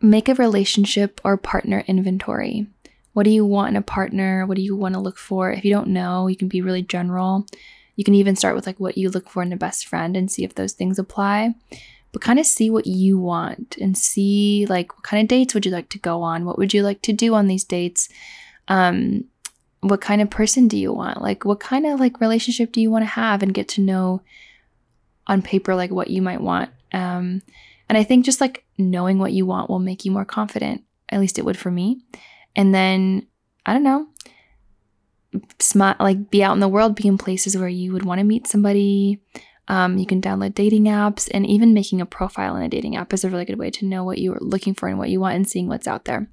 make 0.01 0.27
a 0.27 0.35
relationship 0.35 1.21
or 1.23 1.37
partner 1.37 1.83
inventory. 1.87 2.67
What 3.13 3.23
do 3.23 3.29
you 3.29 3.45
want 3.45 3.71
in 3.71 3.75
a 3.75 3.81
partner? 3.81 4.45
What 4.45 4.55
do 4.55 4.63
you 4.63 4.75
want 4.75 4.95
to 4.95 4.99
look 4.99 5.17
for? 5.17 5.51
If 5.51 5.65
you 5.65 5.71
don't 5.71 5.89
know, 5.89 6.27
you 6.27 6.35
can 6.35 6.47
be 6.47 6.61
really 6.61 6.81
general. 6.81 7.45
You 7.95 8.03
can 8.03 8.15
even 8.15 8.35
start 8.35 8.55
with 8.55 8.65
like 8.65 8.79
what 8.79 8.97
you 8.97 9.09
look 9.09 9.29
for 9.29 9.43
in 9.43 9.51
a 9.51 9.57
best 9.57 9.87
friend 9.87 10.15
and 10.15 10.31
see 10.31 10.43
if 10.43 10.55
those 10.55 10.73
things 10.73 10.97
apply. 10.97 11.53
But 12.11 12.21
kind 12.21 12.39
of 12.39 12.45
see 12.45 12.69
what 12.69 12.87
you 12.87 13.17
want 13.17 13.77
and 13.79 13.97
see 13.97 14.65
like 14.67 14.95
what 14.95 15.03
kind 15.03 15.21
of 15.21 15.29
dates 15.29 15.53
would 15.53 15.65
you 15.65 15.71
like 15.71 15.89
to 15.89 15.99
go 15.99 16.21
on? 16.21 16.45
What 16.45 16.57
would 16.57 16.73
you 16.73 16.83
like 16.83 17.01
to 17.03 17.13
do 17.13 17.35
on 17.35 17.47
these 17.47 17.63
dates? 17.63 18.09
Um, 18.67 19.25
what 19.81 20.01
kind 20.01 20.21
of 20.21 20.29
person 20.29 20.67
do 20.67 20.77
you 20.77 20.93
want? 20.93 21.21
Like 21.21 21.45
what 21.45 21.59
kind 21.59 21.85
of 21.85 21.99
like 21.99 22.21
relationship 22.21 22.71
do 22.71 22.81
you 22.81 22.91
want 22.91 23.03
to 23.03 23.07
have 23.07 23.43
and 23.43 23.53
get 23.53 23.67
to 23.69 23.81
know 23.81 24.21
on 25.27 25.41
paper 25.41 25.75
like 25.75 25.91
what 25.91 26.09
you 26.09 26.21
might 26.21 26.41
want. 26.41 26.69
Um, 26.91 27.41
and 27.87 27.97
I 27.97 28.03
think 28.03 28.25
just 28.25 28.41
like 28.41 28.65
knowing 28.89 29.19
what 29.19 29.33
you 29.33 29.45
want 29.45 29.69
will 29.69 29.79
make 29.79 30.05
you 30.05 30.11
more 30.11 30.25
confident. 30.25 30.83
At 31.09 31.19
least 31.19 31.37
it 31.37 31.45
would 31.45 31.57
for 31.57 31.69
me. 31.69 32.01
And 32.55 32.73
then, 32.73 33.27
I 33.65 33.73
don't 33.73 33.83
know, 33.83 34.07
smart, 35.59 35.99
like 35.99 36.31
be 36.31 36.43
out 36.43 36.53
in 36.53 36.59
the 36.59 36.67
world, 36.67 36.95
be 36.95 37.07
in 37.07 37.17
places 37.17 37.55
where 37.55 37.67
you 37.67 37.93
would 37.93 38.05
want 38.05 38.19
to 38.19 38.25
meet 38.25 38.47
somebody. 38.47 39.21
Um, 39.67 39.97
you 39.97 40.05
can 40.05 40.21
download 40.21 40.55
dating 40.55 40.85
apps, 40.85 41.29
and 41.33 41.45
even 41.45 41.73
making 41.73 42.01
a 42.01 42.05
profile 42.05 42.55
in 42.55 42.63
a 42.63 42.67
dating 42.67 42.97
app 42.97 43.13
is 43.13 43.23
a 43.23 43.29
really 43.29 43.45
good 43.45 43.59
way 43.59 43.69
to 43.71 43.85
know 43.85 44.03
what 44.03 44.17
you 44.17 44.33
are 44.33 44.39
looking 44.41 44.73
for 44.73 44.89
and 44.89 44.97
what 44.97 45.09
you 45.09 45.19
want 45.19 45.35
and 45.35 45.47
seeing 45.47 45.67
what's 45.67 45.87
out 45.87 46.05
there. 46.05 46.29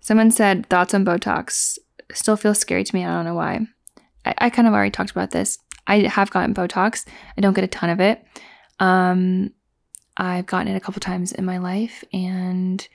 Someone 0.00 0.30
said 0.30 0.66
thoughts 0.68 0.94
on 0.94 1.04
Botox 1.04 1.78
still 2.12 2.36
feels 2.36 2.58
scary 2.58 2.84
to 2.84 2.94
me. 2.94 3.04
I 3.04 3.08
don't 3.08 3.24
know 3.24 3.34
why. 3.34 3.66
I, 4.24 4.34
I 4.38 4.50
kind 4.50 4.68
of 4.68 4.74
already 4.74 4.90
talked 4.90 5.10
about 5.10 5.30
this. 5.30 5.58
I 5.86 6.00
have 6.06 6.30
gotten 6.30 6.54
Botox. 6.54 7.06
I 7.36 7.40
don't 7.40 7.54
get 7.54 7.64
a 7.64 7.68
ton 7.68 7.90
of 7.90 8.00
it. 8.00 8.24
Um, 8.78 9.50
I've 10.18 10.46
gotten 10.46 10.72
it 10.72 10.76
a 10.76 10.80
couple 10.80 11.00
times 11.00 11.32
in 11.32 11.44
my 11.44 11.58
life, 11.58 12.04
and 12.12 12.86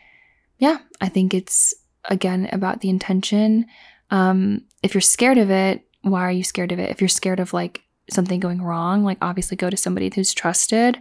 yeah, 0.58 0.80
I 1.02 1.10
think 1.10 1.34
it's 1.34 1.74
again 2.06 2.50
about 2.52 2.82
the 2.82 2.90
intention. 2.90 3.66
Um, 4.12 4.66
if 4.84 4.94
you're 4.94 5.02
scared 5.02 5.38
of 5.38 5.50
it, 5.50 5.88
why 6.02 6.22
are 6.22 6.32
you 6.32 6.44
scared 6.44 6.72
of 6.72 6.80
it? 6.80 6.92
If 6.92 7.02
you're 7.02 7.08
scared 7.08 7.40
of 7.40 7.54
like 7.54 7.82
something 8.10 8.40
going 8.40 8.62
wrong, 8.62 9.04
like 9.04 9.18
obviously 9.22 9.58
go 9.58 9.70
to 9.70 9.78
somebody 9.78 10.12
who's 10.14 10.34
trusted. 10.34 11.00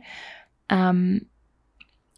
Um, 0.70 1.26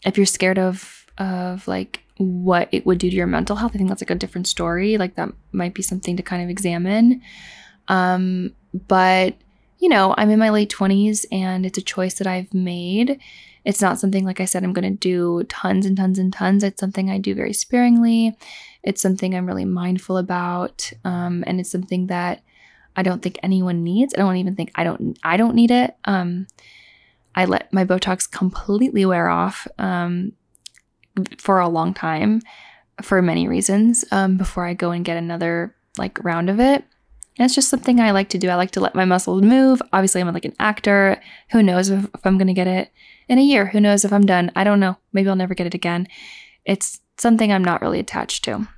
if 0.05 0.17
you're 0.17 0.27
scared 0.27 0.59
of 0.59 1.07
of 1.19 1.67
like 1.67 2.01
what 2.19 2.69
it 2.73 2.87
would 2.87 2.99
do 2.99 3.11
to 3.11 3.17
your 3.17 3.27
mental 3.27 3.57
health, 3.57 3.73
I 3.75 3.79
think 3.79 3.89
that's 3.89 4.03
like 4.03 4.11
a 4.11 4.15
different 4.15 4.47
story. 4.47 4.99
Like 4.99 5.17
that 5.17 5.31
might 5.53 5.75
be 5.75 5.83
something 5.83 6.17
to 6.17 6.23
kind 6.23 6.43
of 6.43 6.51
examine. 6.51 7.23
Um, 7.89 8.55
but 8.87 9.37
you 9.85 9.91
know, 9.91 10.15
I'm 10.17 10.31
in 10.31 10.39
my 10.39 10.49
late 10.49 10.71
20s 10.71 11.27
and 11.31 11.67
it's 11.67 11.77
a 11.77 11.83
choice 11.83 12.15
that 12.15 12.27
I've 12.27 12.55
made. 12.55 13.21
It's 13.67 13.83
not 13.83 13.99
something, 13.99 14.25
like 14.25 14.41
I 14.41 14.47
said, 14.47 14.65
I'm 14.65 14.73
going 14.73 14.91
to 14.91 14.99
do 14.99 15.45
tons 15.51 15.85
and 15.85 15.95
tons 15.95 16.19
and 16.19 16.33
tons. 16.33 16.65
It's 16.65 16.81
something 16.81 17.11
I 17.11 17.19
do 17.19 17.35
very 17.35 17.53
sparingly. 17.53 18.35
It's 18.83 19.03
something 19.03 19.35
I'm 19.35 19.45
really 19.45 19.67
mindful 19.67 20.17
about. 20.17 20.91
Um, 21.05 21.45
and 21.47 21.61
it's 21.61 21.71
something 21.71 22.07
that 22.07 22.43
I 22.97 23.03
don't 23.03 23.23
think 23.23 23.39
anyone 23.43 23.85
needs. 23.85 24.15
I 24.15 24.21
don't 24.21 24.39
even 24.39 24.57
think 24.57 24.71
I 24.75 24.85
don't, 24.85 25.19
I 25.23 25.37
don't 25.37 25.55
need 25.55 25.71
it. 25.71 25.95
Um, 26.07 26.47
I 27.35 27.45
let 27.45 27.71
my 27.71 27.85
Botox 27.85 28.31
completely 28.31 29.05
wear 29.05 29.29
off 29.29 29.69
um, 29.79 30.33
for 31.37 31.61
a 31.61 31.69
long 31.69 31.93
time 31.93 32.41
for 33.03 33.21
many 33.21 33.49
reasons 33.49 34.03
um, 34.13 34.39
before 34.39 34.65
I 34.65 34.73
go 34.73 34.93
and 34.93 35.05
get 35.05 35.19
another 35.19 35.77
like 35.99 36.25
round 36.25 36.49
of 36.49 36.59
it. 36.59 36.87
And 37.37 37.45
it's 37.45 37.55
just 37.55 37.69
something 37.69 38.01
I 38.01 38.13
like 38.13 38.29
to 38.31 38.39
do. 38.39 38.49
I 38.49 38.55
like 38.55 38.71
to 38.73 38.81
let 38.81 38.95
my 38.95 39.05
muscles 39.05 39.43
move. 39.43 39.83
Obviously, 39.93 40.21
I'm 40.21 40.33
like 40.33 40.45
an 40.45 40.55
actor. 40.61 41.21
Who 41.51 41.63
knows 41.63 41.91
if, 41.91 42.05
if 42.05 42.25
I'm 42.25 42.39
going 42.39 42.49
to 42.49 42.55
get 42.55 42.69
it 42.69 42.91
in 43.29 43.39
a 43.39 43.43
year? 43.43 43.67
Who 43.67 43.81
knows 43.81 44.05
if 44.05 44.13
I'm 44.13 44.25
done? 44.27 44.53
I 44.55 44.63
don't 44.63 44.79
know. 44.79 44.99
Maybe 45.13 45.29
I'll 45.29 45.35
never 45.35 45.55
get 45.55 45.67
it 45.67 45.75
again. 45.75 46.07
It's 46.65 47.01
something 47.19 47.53
I'm 47.53 47.65
not 47.65 47.83
really 47.83 47.99
attached 47.99 48.45
to. 48.45 48.69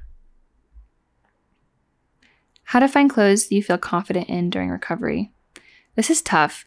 How 2.64 2.80
to 2.80 2.88
find 2.88 3.10
clothes 3.10 3.52
you 3.52 3.62
feel 3.62 3.78
confident 3.78 4.28
in 4.28 4.50
during 4.50 4.70
recovery. 4.70 5.30
This 5.94 6.10
is 6.10 6.22
tough. 6.22 6.64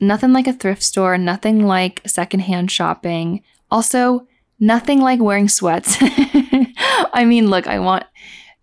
Nothing 0.00 0.32
like 0.32 0.46
a 0.46 0.52
thrift 0.52 0.82
store, 0.82 1.16
nothing 1.16 1.66
like 1.66 2.02
secondhand 2.06 2.70
shopping. 2.70 3.42
Also, 3.70 4.26
nothing 4.58 5.00
like 5.00 5.20
wearing 5.20 5.48
sweats. 5.48 5.96
I 6.00 7.24
mean, 7.26 7.48
look, 7.48 7.66
I 7.66 7.78
want 7.78 8.04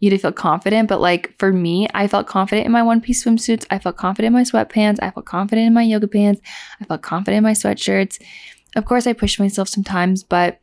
you 0.01 0.09
to 0.09 0.17
feel 0.17 0.33
confident. 0.33 0.89
But 0.89 0.99
like 0.99 1.33
for 1.37 1.53
me, 1.53 1.87
I 1.93 2.07
felt 2.07 2.27
confident 2.27 2.65
in 2.65 2.71
my 2.71 2.83
one 2.83 2.99
piece 2.99 3.23
swimsuits. 3.23 3.65
I 3.69 3.79
felt 3.79 3.95
confident 3.95 4.27
in 4.27 4.33
my 4.33 4.43
sweatpants. 4.43 4.99
I 5.01 5.11
felt 5.11 5.25
confident 5.25 5.67
in 5.67 5.73
my 5.73 5.83
yoga 5.83 6.07
pants. 6.07 6.41
I 6.81 6.85
felt 6.85 7.03
confident 7.03 7.37
in 7.37 7.43
my 7.43 7.53
sweatshirts. 7.53 8.21
Of 8.75 8.85
course, 8.85 9.07
I 9.07 9.13
pushed 9.13 9.39
myself 9.39 9.69
sometimes, 9.69 10.23
but 10.23 10.59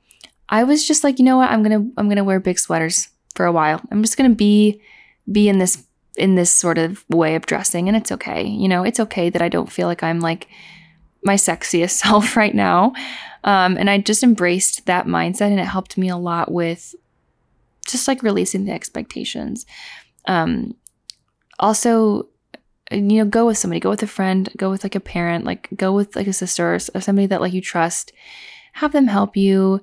I 0.49 0.65
was 0.65 0.87
just 0.87 1.05
like, 1.05 1.19
you 1.19 1.25
know 1.25 1.37
what? 1.37 1.51
I'm 1.51 1.63
gonna 1.63 1.87
I'm 1.97 2.09
gonna 2.09 2.25
wear 2.25 2.41
big 2.41 2.59
sweaters 2.59 3.09
for 3.35 3.47
a 3.47 3.53
while. 3.53 3.81
I'm 3.91 4.03
just 4.03 4.17
gonna 4.17 4.35
be 4.35 4.83
be 5.31 5.49
in 5.49 5.59
this 5.59 5.85
in 6.17 6.35
this 6.35 6.51
sort 6.51 6.79
of 6.79 7.05
way 7.09 7.37
of 7.37 7.47
dressing, 7.47 7.87
and 7.87 7.97
it's 7.97 8.11
okay. 8.11 8.45
You 8.45 8.69
know, 8.69 8.83
it's 8.83 9.01
okay 9.01 9.31
that 9.31 9.41
I 9.41 9.49
don't 9.49 9.71
feel 9.71 9.87
like 9.87 10.03
I'm 10.03 10.19
like 10.19 10.49
my 11.23 11.35
sexiest 11.35 11.91
self 12.03 12.37
right 12.37 12.55
now. 12.55 12.93
Um, 13.45 13.77
and 13.77 13.89
I 13.89 13.99
just 13.99 14.25
embraced 14.25 14.87
that 14.87 15.07
mindset, 15.07 15.53
and 15.53 15.61
it 15.61 15.67
helped 15.67 15.97
me 15.97 16.09
a 16.09 16.17
lot 16.17 16.51
with 16.51 16.97
just 17.89 18.09
like 18.09 18.23
releasing 18.23 18.65
the 18.65 18.73
expectations. 18.73 19.67
Um, 20.27 20.77
also, 21.59 22.29
you 22.91 23.01
know, 23.01 23.25
go 23.25 23.47
with 23.47 23.59
somebody, 23.59 23.81
go 23.81 23.91
with 23.91 24.03
a 24.03 24.07
friend, 24.07 24.49
go 24.57 24.71
with 24.71 24.85
like 24.85 24.95
a 24.95 25.01
parent, 25.01 25.45
like 25.45 25.69
go 25.77 25.93
with 25.93 26.17
like 26.17 26.27
a 26.27 26.33
sister 26.33 26.75
or 26.75 27.01
somebody 27.01 27.27
that 27.27 27.41
like 27.41 27.53
you 27.53 27.61
trust. 27.61 28.13
Have 28.75 28.93
them 28.93 29.09
help 29.09 29.37
you 29.37 29.81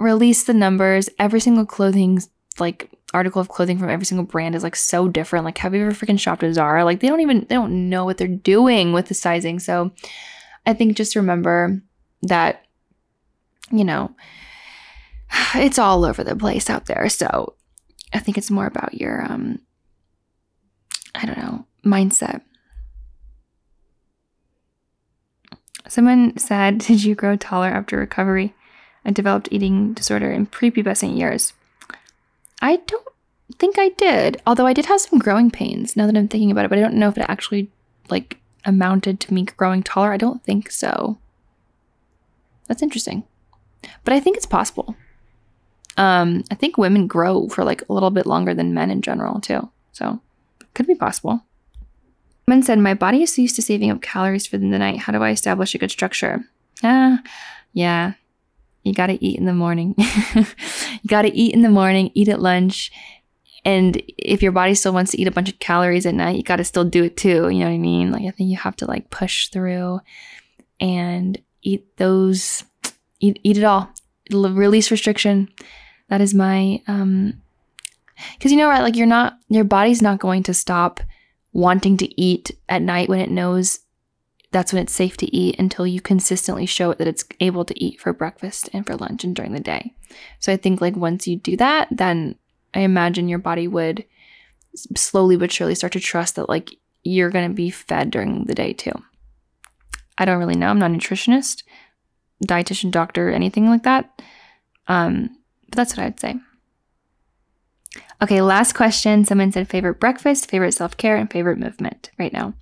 release 0.00 0.44
the 0.44 0.54
numbers. 0.54 1.08
Every 1.18 1.40
single 1.40 1.64
clothing 1.64 2.20
like 2.58 2.90
article 3.14 3.40
of 3.40 3.48
clothing 3.48 3.78
from 3.78 3.90
every 3.90 4.06
single 4.06 4.26
brand 4.26 4.54
is 4.54 4.62
like 4.62 4.76
so 4.76 5.08
different. 5.08 5.44
Like, 5.44 5.58
have 5.58 5.74
you 5.74 5.86
ever 5.86 5.92
freaking 5.92 6.18
shopped 6.18 6.42
at 6.42 6.54
Zara? 6.54 6.84
Like, 6.84 7.00
they 7.00 7.08
don't 7.08 7.20
even 7.20 7.40
they 7.48 7.54
don't 7.54 7.88
know 7.88 8.04
what 8.04 8.18
they're 8.18 8.28
doing 8.28 8.92
with 8.92 9.06
the 9.06 9.14
sizing. 9.14 9.58
So, 9.58 9.92
I 10.66 10.74
think 10.74 10.96
just 10.96 11.16
remember 11.16 11.82
that, 12.22 12.64
you 13.70 13.84
know, 13.84 14.14
it's 15.54 15.78
all 15.78 16.04
over 16.04 16.22
the 16.22 16.36
place 16.36 16.70
out 16.70 16.86
there. 16.86 17.08
So 17.08 17.54
I 18.12 18.18
think 18.18 18.38
it's 18.38 18.50
more 18.50 18.66
about 18.66 18.94
your, 18.94 19.24
um, 19.24 19.60
I 21.14 21.26
don't 21.26 21.38
know, 21.38 21.66
mindset. 21.84 22.42
Someone 25.88 26.36
said, 26.38 26.78
Did 26.78 27.04
you 27.04 27.14
grow 27.14 27.36
taller 27.36 27.68
after 27.68 27.96
recovery? 27.96 28.54
I 29.04 29.10
developed 29.10 29.48
eating 29.50 29.94
disorder 29.94 30.30
in 30.30 30.46
prepubescent 30.46 31.16
years. 31.16 31.52
I 32.60 32.76
don't 32.76 33.08
think 33.58 33.78
I 33.78 33.88
did, 33.90 34.40
although 34.46 34.66
I 34.66 34.72
did 34.72 34.86
have 34.86 35.00
some 35.00 35.18
growing 35.18 35.50
pains 35.50 35.96
now 35.96 36.06
that 36.06 36.16
I'm 36.16 36.28
thinking 36.28 36.52
about 36.52 36.64
it, 36.64 36.68
but 36.68 36.78
I 36.78 36.82
don't 36.82 36.94
know 36.94 37.08
if 37.08 37.18
it 37.18 37.26
actually 37.28 37.70
like 38.08 38.38
amounted 38.64 39.18
to 39.20 39.34
me 39.34 39.42
growing 39.42 39.82
taller. 39.82 40.12
I 40.12 40.16
don't 40.16 40.42
think 40.44 40.70
so. 40.70 41.18
That's 42.68 42.82
interesting. 42.82 43.24
But 44.04 44.14
I 44.14 44.20
think 44.20 44.36
it's 44.36 44.46
possible. 44.46 44.96
Um, 45.96 46.44
I 46.50 46.54
think 46.54 46.78
women 46.78 47.06
grow 47.06 47.48
for 47.48 47.64
like 47.64 47.82
a 47.88 47.92
little 47.92 48.10
bit 48.10 48.26
longer 48.26 48.54
than 48.54 48.74
men 48.74 48.90
in 48.90 49.02
general 49.02 49.40
too. 49.40 49.68
So 49.92 50.20
could 50.74 50.86
be 50.86 50.94
possible. 50.94 51.44
Woman 52.46 52.62
said, 52.62 52.78
My 52.78 52.94
body 52.94 53.22
is 53.22 53.34
so 53.34 53.42
used 53.42 53.56
to 53.56 53.62
saving 53.62 53.90
up 53.90 54.02
calories 54.02 54.46
for 54.46 54.58
the 54.58 54.66
night. 54.66 54.98
How 54.98 55.12
do 55.12 55.22
I 55.22 55.30
establish 55.30 55.74
a 55.74 55.78
good 55.78 55.90
structure? 55.90 56.44
Ah, 56.82 57.22
yeah. 57.72 58.14
You 58.82 58.94
gotta 58.94 59.18
eat 59.24 59.38
in 59.38 59.44
the 59.44 59.52
morning. 59.52 59.94
you 60.34 60.44
gotta 61.06 61.30
eat 61.32 61.54
in 61.54 61.62
the 61.62 61.70
morning, 61.70 62.10
eat 62.14 62.28
at 62.28 62.40
lunch. 62.40 62.90
And 63.64 64.02
if 64.18 64.42
your 64.42 64.50
body 64.50 64.74
still 64.74 64.92
wants 64.92 65.12
to 65.12 65.20
eat 65.20 65.28
a 65.28 65.32
bunch 65.32 65.48
of 65.48 65.60
calories 65.60 66.04
at 66.04 66.14
night, 66.14 66.36
you 66.36 66.42
gotta 66.42 66.64
still 66.64 66.84
do 66.84 67.04
it 67.04 67.16
too. 67.16 67.48
You 67.48 67.60
know 67.60 67.66
what 67.66 67.74
I 67.74 67.78
mean? 67.78 68.10
Like 68.10 68.24
I 68.24 68.30
think 68.30 68.50
you 68.50 68.56
have 68.56 68.76
to 68.76 68.86
like 68.86 69.10
push 69.10 69.48
through 69.48 70.00
and 70.80 71.40
eat 71.62 71.96
those 71.98 72.64
eat 73.20 73.38
eat 73.44 73.58
it 73.58 73.64
all. 73.64 73.88
Release 74.32 74.90
restriction 74.90 75.48
that 76.08 76.20
is 76.20 76.34
my 76.34 76.82
um 76.86 77.40
because 78.34 78.52
you 78.52 78.58
know 78.58 78.68
right 78.68 78.82
like 78.82 78.96
you're 78.96 79.06
not 79.06 79.38
your 79.48 79.64
body's 79.64 80.02
not 80.02 80.20
going 80.20 80.42
to 80.42 80.54
stop 80.54 81.00
wanting 81.52 81.96
to 81.96 82.20
eat 82.20 82.50
at 82.68 82.82
night 82.82 83.08
when 83.08 83.20
it 83.20 83.30
knows 83.30 83.80
that's 84.52 84.72
when 84.72 84.82
it's 84.82 84.92
safe 84.92 85.16
to 85.16 85.34
eat 85.34 85.58
until 85.58 85.86
you 85.86 86.00
consistently 86.00 86.66
show 86.66 86.90
it 86.90 86.98
that 86.98 87.08
it's 87.08 87.24
able 87.40 87.64
to 87.64 87.82
eat 87.82 87.98
for 88.00 88.12
breakfast 88.12 88.68
and 88.72 88.86
for 88.86 88.94
lunch 88.96 89.24
and 89.24 89.34
during 89.34 89.52
the 89.52 89.60
day. 89.60 89.94
So 90.38 90.52
I 90.52 90.58
think 90.58 90.80
like 90.80 90.94
once 90.94 91.26
you 91.26 91.36
do 91.36 91.56
that, 91.56 91.88
then 91.90 92.36
I 92.74 92.80
imagine 92.80 93.28
your 93.28 93.38
body 93.38 93.66
would 93.66 94.04
slowly 94.94 95.36
but 95.36 95.50
surely 95.50 95.74
start 95.74 95.94
to 95.94 96.00
trust 96.00 96.36
that 96.36 96.50
like 96.50 96.70
you're 97.02 97.30
going 97.30 97.48
to 97.48 97.54
be 97.54 97.70
fed 97.70 98.10
during 98.10 98.44
the 98.44 98.54
day 98.54 98.74
too. 98.74 98.92
I 100.18 100.26
don't 100.26 100.38
really 100.38 100.56
know. 100.56 100.68
I'm 100.68 100.78
not 100.78 100.90
a 100.90 100.94
nutritionist, 100.94 101.62
dietitian, 102.46 102.90
doctor, 102.90 103.30
anything 103.30 103.68
like 103.68 103.84
that. 103.84 104.22
Um, 104.86 105.30
but 105.72 105.76
that's 105.76 105.96
what 105.96 106.04
I'd 106.04 106.20
say. 106.20 106.36
Okay, 108.20 108.42
last 108.42 108.74
question. 108.74 109.24
Someone 109.24 109.52
said 109.52 109.68
favorite 109.68 109.98
breakfast, 109.98 110.50
favorite 110.50 110.74
self 110.74 110.98
care, 110.98 111.16
and 111.16 111.30
favorite 111.30 111.58
movement 111.58 112.10
right 112.18 112.32
now. 112.32 112.52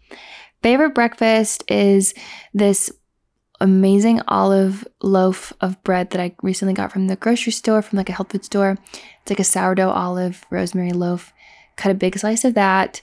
Favorite 0.63 0.95
breakfast 0.95 1.65
is 1.69 2.15
this 2.55 2.91
amazing 3.61 4.21
olive 4.29 4.87
loaf 5.03 5.53
of 5.61 5.83
bread 5.83 6.11
that 6.11 6.21
I 6.21 6.37
recently 6.41 6.73
got 6.73 6.93
from 6.93 7.09
the 7.09 7.17
grocery 7.17 7.53
store, 7.53 7.83
from 7.83 7.97
like 7.97 8.09
a 8.09 8.13
health 8.13 8.31
food 8.31 8.45
store. 8.45 8.79
It's 9.23 9.31
like 9.31 9.41
a 9.41 9.45
sourdough 9.45 9.91
olive 9.91 10.45
rosemary 10.51 10.93
loaf. 10.93 11.33
Cut 11.77 11.91
a 11.91 11.95
big 11.95 12.17
slice 12.17 12.45
of 12.45 12.55
that, 12.55 13.03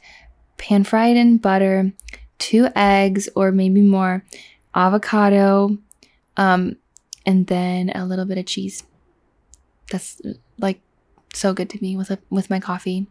pan 0.58 0.86
fried 0.86 1.18
in 1.18 1.38
butter, 1.38 1.92
two 2.40 2.70
eggs 2.78 3.28
or 3.36 3.52
maybe 3.52 3.82
more, 3.82 4.24
avocado, 4.74 5.78
um, 6.38 6.78
and 7.26 7.48
then 7.48 7.90
a 7.90 8.06
little 8.06 8.26
bit 8.26 8.38
of 8.38 8.46
cheese. 8.46 8.84
That's 9.92 10.22
like 10.58 10.82
so 11.34 11.54
good 11.54 11.70
to 11.72 11.82
me 11.82 11.96
with 11.96 12.12
a, 12.12 12.20
with 12.30 12.50
my 12.50 12.60
coffee, 12.60 13.08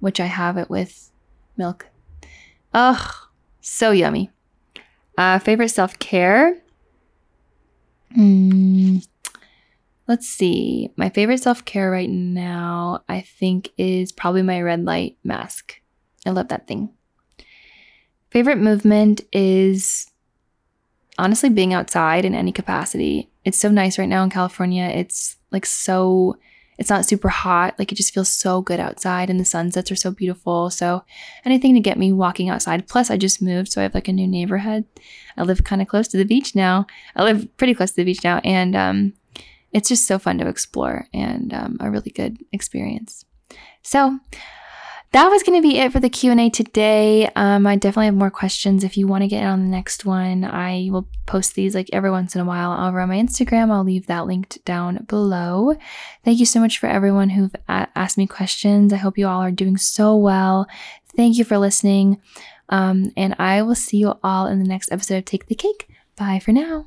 which 0.00 0.20
I 0.20 0.26
have 0.26 0.56
it 0.56 0.70
with 0.70 1.10
milk. 1.56 1.86
Ugh, 2.72 3.14
so 3.60 3.90
yummy. 3.90 4.30
Uh, 5.16 5.38
favorite 5.38 5.68
self 5.68 5.98
care. 5.98 6.60
Mm, 8.16 9.06
let's 10.08 10.28
see. 10.28 10.90
My 10.96 11.08
favorite 11.08 11.42
self 11.42 11.64
care 11.64 11.90
right 11.90 12.10
now, 12.10 13.02
I 13.08 13.20
think, 13.20 13.70
is 13.76 14.12
probably 14.12 14.42
my 14.42 14.60
red 14.60 14.84
light 14.84 15.16
mask. 15.24 15.80
I 16.26 16.30
love 16.30 16.48
that 16.48 16.66
thing. 16.66 16.90
Favorite 18.30 18.58
movement 18.58 19.20
is 19.32 20.10
honestly 21.18 21.48
being 21.48 21.72
outside 21.72 22.24
in 22.24 22.34
any 22.34 22.50
capacity. 22.50 23.30
It's 23.44 23.58
so 23.58 23.70
nice 23.70 23.98
right 23.98 24.08
now 24.08 24.24
in 24.24 24.30
California. 24.30 24.84
It's 24.84 25.36
like 25.50 25.66
so 25.66 26.36
it's 26.78 26.90
not 26.90 27.06
super 27.06 27.28
hot. 27.28 27.78
Like 27.78 27.92
it 27.92 27.94
just 27.94 28.12
feels 28.12 28.28
so 28.28 28.60
good 28.60 28.80
outside 28.80 29.30
and 29.30 29.38
the 29.38 29.44
sunsets 29.44 29.92
are 29.92 29.96
so 29.96 30.10
beautiful. 30.10 30.70
So 30.70 31.04
anything 31.44 31.74
to 31.74 31.80
get 31.80 31.98
me 31.98 32.12
walking 32.12 32.48
outside. 32.48 32.88
Plus 32.88 33.10
I 33.10 33.16
just 33.16 33.40
moved, 33.40 33.70
so 33.70 33.80
I 33.80 33.84
have 33.84 33.94
like 33.94 34.08
a 34.08 34.12
new 34.12 34.26
neighborhood. 34.26 34.84
I 35.36 35.42
live 35.42 35.64
kind 35.64 35.80
of 35.82 35.88
close 35.88 36.08
to 36.08 36.16
the 36.16 36.24
beach 36.24 36.54
now. 36.54 36.86
I 37.14 37.22
live 37.22 37.48
pretty 37.56 37.74
close 37.74 37.90
to 37.90 37.96
the 37.96 38.04
beach 38.04 38.24
now 38.24 38.38
and 38.44 38.74
um, 38.74 39.12
it's 39.72 39.88
just 39.88 40.06
so 40.06 40.18
fun 40.18 40.38
to 40.38 40.48
explore 40.48 41.06
and 41.12 41.52
um, 41.52 41.76
a 41.80 41.90
really 41.90 42.10
good 42.10 42.38
experience. 42.52 43.24
So 43.82 44.18
that 45.14 45.28
was 45.28 45.44
going 45.44 45.62
to 45.62 45.66
be 45.66 45.78
it 45.78 45.92
for 45.92 46.00
the 46.00 46.10
q&a 46.10 46.50
today. 46.50 47.30
Um, 47.36 47.68
i 47.68 47.76
definitely 47.76 48.06
have 48.06 48.16
more 48.16 48.32
questions. 48.32 48.82
If 48.82 48.96
you 48.96 49.06
want 49.06 49.22
to 49.22 49.28
get 49.28 49.44
on 49.44 49.60
the 49.60 49.68
next 49.68 50.04
one 50.04 50.44
i 50.44 50.88
will 50.90 51.06
post 51.24 51.54
these 51.54 51.72
like 51.72 51.88
every 51.92 52.10
once 52.10 52.34
in 52.34 52.40
a 52.40 52.44
while 52.44 52.72
over 52.72 52.98
on 52.98 53.10
my 53.10 53.16
instagram. 53.16 53.70
I'll 53.70 53.84
leave 53.84 54.08
that 54.08 54.26
linked 54.26 54.64
down 54.64 55.04
below. 55.04 55.76
Thank 56.24 56.40
you 56.40 56.46
so 56.46 56.58
much 56.58 56.78
for 56.78 56.88
everyone 56.88 57.30
who've 57.30 57.54
a- 57.68 57.86
asked 57.94 58.18
me 58.18 58.26
questions. 58.26 58.92
I 58.92 58.96
hope 58.96 59.16
you 59.16 59.28
all 59.28 59.40
are 59.40 59.52
doing 59.52 59.76
so 59.76 60.16
well. 60.16 60.66
Thank 61.14 61.38
you 61.38 61.44
for 61.44 61.58
listening. 61.58 62.20
Um, 62.68 63.12
and 63.16 63.36
i 63.38 63.62
will 63.62 63.76
see 63.76 63.98
you 63.98 64.14
all 64.24 64.46
in 64.46 64.58
the 64.58 64.68
next 64.68 64.90
episode 64.90 65.18
of 65.18 65.24
take 65.26 65.46
the 65.46 65.54
cake. 65.54 65.88
Bye 66.16 66.40
for 66.40 66.50
now 66.50 66.86